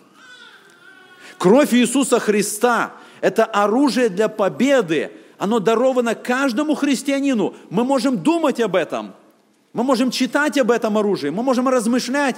Кровь 1.39 1.73
Иисуса 1.73 2.21
Христа– 2.21 2.93
это 3.23 3.47
оружие 3.47 4.11
для 4.11 4.29
победы, 4.29 5.12
оно 5.38 5.59
даровано 5.59 6.14
каждому 6.14 6.75
христианину. 6.75 7.55
Мы 7.70 7.85
можем 7.85 8.18
думать 8.18 8.61
об 8.61 8.77
этом, 8.77 9.14
мы 9.72 9.83
можем 9.85 10.11
читать 10.11 10.59
об 10.59 10.70
этом 10.70 10.96
оружии, 10.96 11.29
мы 11.29 11.42
можем 11.42 11.68
размышлять, 11.68 12.37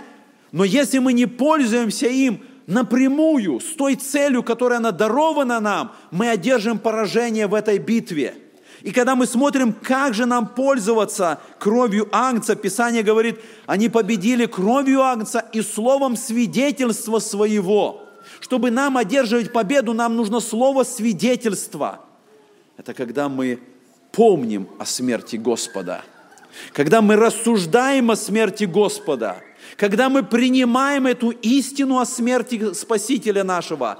но 0.51 0.65
если 0.65 0.99
мы 0.99 1.13
не 1.13 1.27
пользуемся 1.27 2.07
им 2.07 2.43
напрямую, 2.67 3.61
с 3.61 3.75
той 3.77 3.95
целью, 3.95 4.43
которая 4.43 4.79
она 4.79 4.91
дарована 4.91 5.61
нам, 5.61 5.93
мы 6.11 6.29
одержим 6.29 6.79
поражение 6.79 7.47
в 7.47 7.55
этой 7.55 7.79
битве. 7.79 8.35
И 8.83 8.93
когда 8.93 9.17
мы 9.17 9.27
смотрим, 9.27 9.73
как 9.73 10.15
же 10.15 10.27
нам 10.27 10.47
пользоваться 10.47 11.41
кровью 11.59 12.09
Агнца, 12.13 12.55
Писание 12.55 13.03
говорит, 13.03 13.41
они 13.67 13.89
победили 13.89 14.47
кровью 14.47 15.03
Агнца 15.03 15.45
и 15.53 15.63
словом 15.63 16.17
свидетельства 16.17 17.19
своего. 17.19 18.05
Чтобы 18.41 18.71
нам 18.71 18.97
одерживать 18.97 19.53
победу, 19.53 19.95
нам 19.95 20.17
нужно 20.17 20.41
слово 20.41 20.85
свидетельства– 20.85 22.05
это 22.79 22.95
когда 22.95 23.29
мы 23.29 23.59
помним 24.13 24.69
о 24.79 24.87
смерти 24.87 25.37
Господа, 25.37 26.03
когда 26.73 27.03
мы 27.03 27.17
рассуждаем 27.17 28.11
о 28.11 28.17
смерти 28.17 28.65
Господа, 28.65 29.43
когда 29.77 30.09
мы 30.09 30.23
принимаем 30.23 31.07
эту 31.07 31.31
истину 31.31 31.99
о 31.99 32.07
смерти 32.07 32.73
Спасителя 32.73 33.43
нашего, 33.45 33.99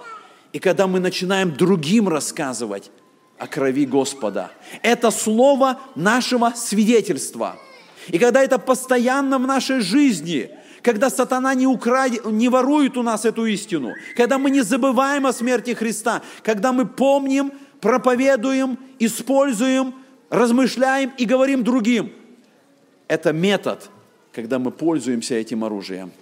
и 0.53 0.61
когда 0.61 0.87
мы 0.87 1.01
начинаем 1.01 1.55
другим 1.55 2.09
рассказывать 2.09 2.91
о 3.37 3.47
крови 3.47 3.85
Господа. 3.85 4.51
Это 4.83 5.11
слово 5.11 5.79
нашего 5.95 6.53
свидетельства. 6.57 7.57
И 8.09 8.19
когда 8.19 8.43
это 8.43 8.59
постоянно 8.59 9.39
в 9.39 9.47
нашей 9.47 9.81
жизни, 9.81 10.51
когда 10.83 11.11
сатана 11.11 11.55
не, 11.55 11.67
украд... 11.67 12.25
не 12.27 12.49
ворует 12.49 12.97
у 12.97 13.03
нас 13.03 13.25
эту 13.25 13.45
истину, 13.47 13.95
когда 14.17 14.39
мы 14.39 14.51
не 14.51 14.63
забываем 14.63 15.27
о 15.27 15.33
смерти 15.33 15.75
Христа, 15.75 16.23
когда 16.43 16.73
мы 16.73 16.87
помним 16.87 17.53
проповедуем, 17.81 18.79
используем, 18.99 19.95
размышляем 20.31 21.13
и 21.17 21.25
говорим 21.25 21.65
другим. 21.65 22.13
Это 23.07 23.33
метод, 23.33 23.89
когда 24.33 24.59
мы 24.59 24.71
пользуемся 24.71 25.35
этим 25.35 25.65
оружием. 25.65 26.13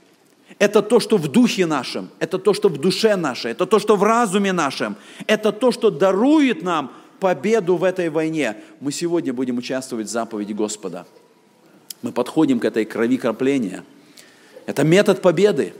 Это 0.58 0.80
то, 0.80 1.00
что 1.00 1.16
в 1.16 1.28
духе 1.28 1.66
нашем, 1.66 2.08
это 2.18 2.38
то, 2.38 2.54
что 2.54 2.68
в 2.68 2.78
душе 2.78 3.16
нашей, 3.16 3.50
это 3.50 3.66
то, 3.66 3.78
что 3.78 3.96
в 3.96 4.02
разуме 4.02 4.52
нашем, 4.52 4.96
это 5.26 5.52
то, 5.52 5.72
что 5.72 5.90
дарует 5.90 6.62
нам 6.62 6.92
победу 7.18 7.76
в 7.76 7.84
этой 7.84 8.08
войне, 8.08 8.56
мы 8.80 8.92
сегодня 8.92 9.32
будем 9.32 9.58
участвовать 9.58 10.06
в 10.06 10.10
заповеди 10.10 10.52
Господа. 10.52 11.06
Мы 12.02 12.12
подходим 12.12 12.60
к 12.60 12.64
этой 12.64 12.84
крови 12.84 13.16
кропления. 13.16 13.82
Это 14.66 14.84
метод 14.84 15.20
победы. 15.20 15.74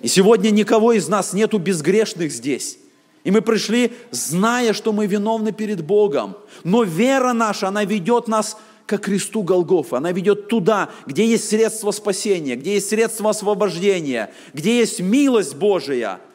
И 0.00 0.08
сегодня 0.08 0.50
никого 0.50 0.92
из 0.92 1.08
нас 1.08 1.32
нету 1.32 1.58
безгрешных 1.58 2.32
здесь. 2.32 2.78
И 3.24 3.30
мы 3.30 3.40
пришли, 3.40 3.92
зная, 4.10 4.72
что 4.72 4.92
мы 4.92 5.06
виновны 5.06 5.52
перед 5.52 5.84
Богом. 5.84 6.36
Но 6.64 6.82
вера 6.82 7.32
наша, 7.32 7.68
она 7.68 7.84
ведет 7.84 8.28
нас 8.28 8.56
к 8.86 8.98
кресту 8.98 9.42
Голгофа. 9.42 9.98
Она 9.98 10.12
ведет 10.12 10.48
туда, 10.48 10.88
где 11.06 11.26
есть 11.26 11.48
средство 11.48 11.90
спасения, 11.90 12.56
где 12.56 12.74
есть 12.74 12.88
средство 12.88 13.30
освобождения, 13.30 14.30
где 14.54 14.78
есть 14.78 15.00
милость 15.00 15.56
Божия– 15.56 16.20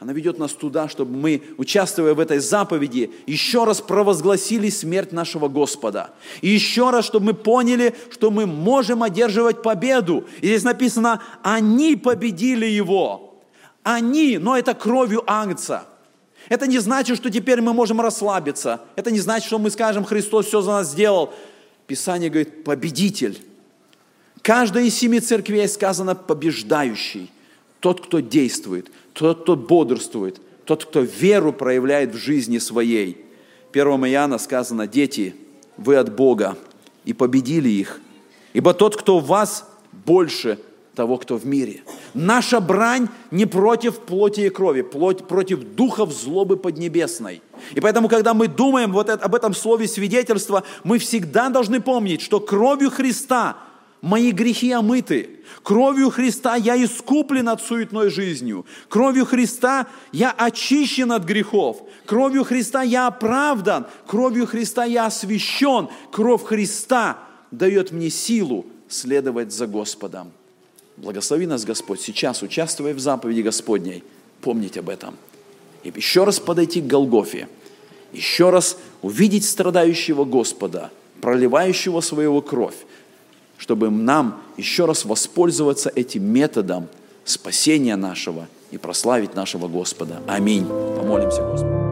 она 0.00 0.14
ведет 0.14 0.38
нас 0.38 0.52
туда, 0.52 0.88
чтобы 0.88 1.14
мы, 1.14 1.42
участвуя 1.58 2.14
в 2.14 2.20
этой 2.20 2.38
заповеди, 2.38 3.12
еще 3.26 3.64
раз 3.64 3.82
провозгласили 3.82 4.70
смерть 4.70 5.12
нашего 5.12 5.48
Господа. 5.48 6.12
И 6.40 6.48
еще 6.48 6.88
раз, 6.88 7.04
чтобы 7.04 7.26
мы 7.26 7.34
поняли, 7.34 7.94
что 8.10 8.30
мы 8.30 8.46
можем 8.46 9.02
одерживать 9.02 9.62
победу. 9.62 10.24
И 10.40 10.46
здесь 10.46 10.62
написано, 10.62 11.22
они 11.42 11.96
победили 11.96 12.64
его. 12.64 13.42
Они, 13.82 14.38
но 14.38 14.56
это 14.56 14.72
кровью 14.72 15.22
Агнца. 15.26 15.84
Это 16.48 16.66
не 16.66 16.78
значит, 16.78 17.16
что 17.16 17.30
теперь 17.30 17.60
мы 17.60 17.72
можем 17.72 18.00
расслабиться. 18.00 18.80
Это 18.96 19.10
не 19.10 19.20
значит, 19.20 19.46
что 19.46 19.58
мы 19.58 19.70
скажем, 19.70 20.04
Христос 20.04 20.46
все 20.46 20.60
за 20.60 20.70
нас 20.72 20.90
сделал. 20.90 21.32
Писание 21.86 22.30
говорит, 22.30 22.64
победитель. 22.64 23.40
Каждая 24.42 24.84
из 24.84 24.94
семи 24.94 25.20
церквей 25.20 25.68
сказано 25.68 26.14
побеждающий. 26.14 27.30
Тот, 27.80 28.04
кто 28.04 28.20
действует 28.20 28.90
тот, 29.12 29.42
кто 29.42 29.56
бодрствует, 29.56 30.40
тот, 30.64 30.84
кто 30.84 31.00
веру 31.00 31.52
проявляет 31.52 32.14
в 32.14 32.16
жизни 32.16 32.58
своей. 32.58 33.24
1 33.72 33.86
Иоанна 34.06 34.38
сказано, 34.38 34.86
дети, 34.86 35.34
вы 35.76 35.96
от 35.96 36.14
Бога 36.14 36.56
и 37.04 37.12
победили 37.12 37.68
их, 37.68 38.00
ибо 38.52 38.74
тот, 38.74 38.96
кто 38.96 39.18
в 39.18 39.26
вас, 39.26 39.68
больше 39.92 40.58
того, 40.94 41.16
кто 41.18 41.36
в 41.36 41.46
мире. 41.46 41.82
Наша 42.14 42.60
брань 42.60 43.08
не 43.30 43.46
против 43.46 43.98
плоти 44.00 44.40
и 44.42 44.48
крови, 44.48 44.82
плоть 44.82 45.26
против 45.26 45.60
духов 45.60 46.12
злобы 46.12 46.56
поднебесной. 46.56 47.42
И 47.74 47.80
поэтому, 47.80 48.08
когда 48.08 48.34
мы 48.34 48.48
думаем 48.48 48.92
вот 48.92 49.08
об 49.08 49.34
этом 49.34 49.54
слове 49.54 49.86
свидетельства, 49.86 50.64
мы 50.84 50.98
всегда 50.98 51.48
должны 51.48 51.80
помнить, 51.80 52.20
что 52.20 52.40
кровью 52.40 52.90
Христа– 52.90 53.56
Мои 54.02 54.32
грехи 54.32 54.72
омыты. 54.72 55.40
Кровью 55.62 56.10
Христа 56.10 56.56
я 56.56 56.82
искуплен 56.82 57.48
от 57.48 57.60
суетной 57.60 58.08
жизнью. 58.08 58.64
Кровью 58.88 59.26
Христа 59.26 59.88
я 60.10 60.30
очищен 60.30 61.12
от 61.12 61.24
грехов. 61.24 61.82
Кровью 62.06 62.44
Христа 62.44 62.82
я 62.82 63.08
оправдан. 63.08 63.86
Кровью 64.06 64.46
Христа 64.46 64.84
я 64.84 65.06
освящен. 65.06 65.88
Кровь 66.10 66.44
Христа 66.44 67.18
дает 67.50 67.92
мне 67.92 68.08
силу 68.08 68.64
следовать 68.88 69.52
за 69.52 69.66
Господом. 69.66 70.32
Благослови 71.02 71.46
нас, 71.46 71.64
Господь, 71.64 72.00
сейчас, 72.00 72.42
участвуя 72.42 72.92
в 72.92 73.00
заповеди 73.00 73.40
Господней, 73.40 74.04
помнить 74.42 74.76
об 74.76 74.90
этом. 74.90 75.16
И 75.82 75.92
еще 75.94 76.24
раз 76.24 76.38
подойти 76.38 76.82
к 76.82 76.86
Голгофе, 76.86 77.48
еще 78.12 78.50
раз 78.50 78.76
увидеть 79.00 79.48
страдающего 79.48 80.24
Господа, 80.24 80.90
проливающего 81.22 82.02
своего 82.02 82.42
кровь, 82.42 82.76
чтобы 83.56 83.90
нам 83.90 84.42
еще 84.58 84.84
раз 84.84 85.06
воспользоваться 85.06 85.90
этим 85.94 86.24
методом 86.24 86.86
спасения 87.24 87.96
нашего 87.96 88.46
и 88.70 88.76
прославить 88.76 89.34
нашего 89.34 89.68
Господа. 89.68 90.22
Аминь. 90.26 90.66
Помолимся 90.66 91.42
Господу. 91.42 91.89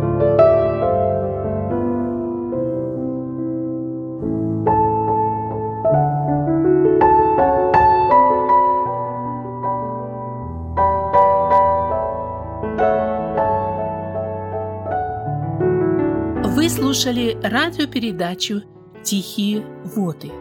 Слушали 16.98 17.38
радиопередачу 17.44 18.62
«Тихие 19.04 19.64
воды». 19.84 20.32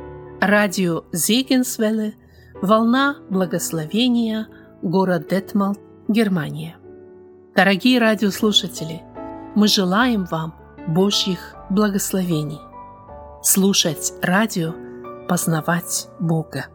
Радио 0.41 1.03
Зегенсвелле, 1.11 2.15
Волна 2.63 3.17
Благословения, 3.29 4.47
город 4.81 5.27
Детмалт, 5.29 5.79
Германия. 6.07 6.77
Дорогие 7.55 7.99
радиослушатели, 7.99 9.03
мы 9.53 9.67
желаем 9.67 10.25
вам 10.25 10.55
Божьих 10.87 11.53
благословений. 11.69 12.61
Слушать 13.43 14.13
радио, 14.23 14.73
познавать 15.29 16.07
Бога. 16.19 16.65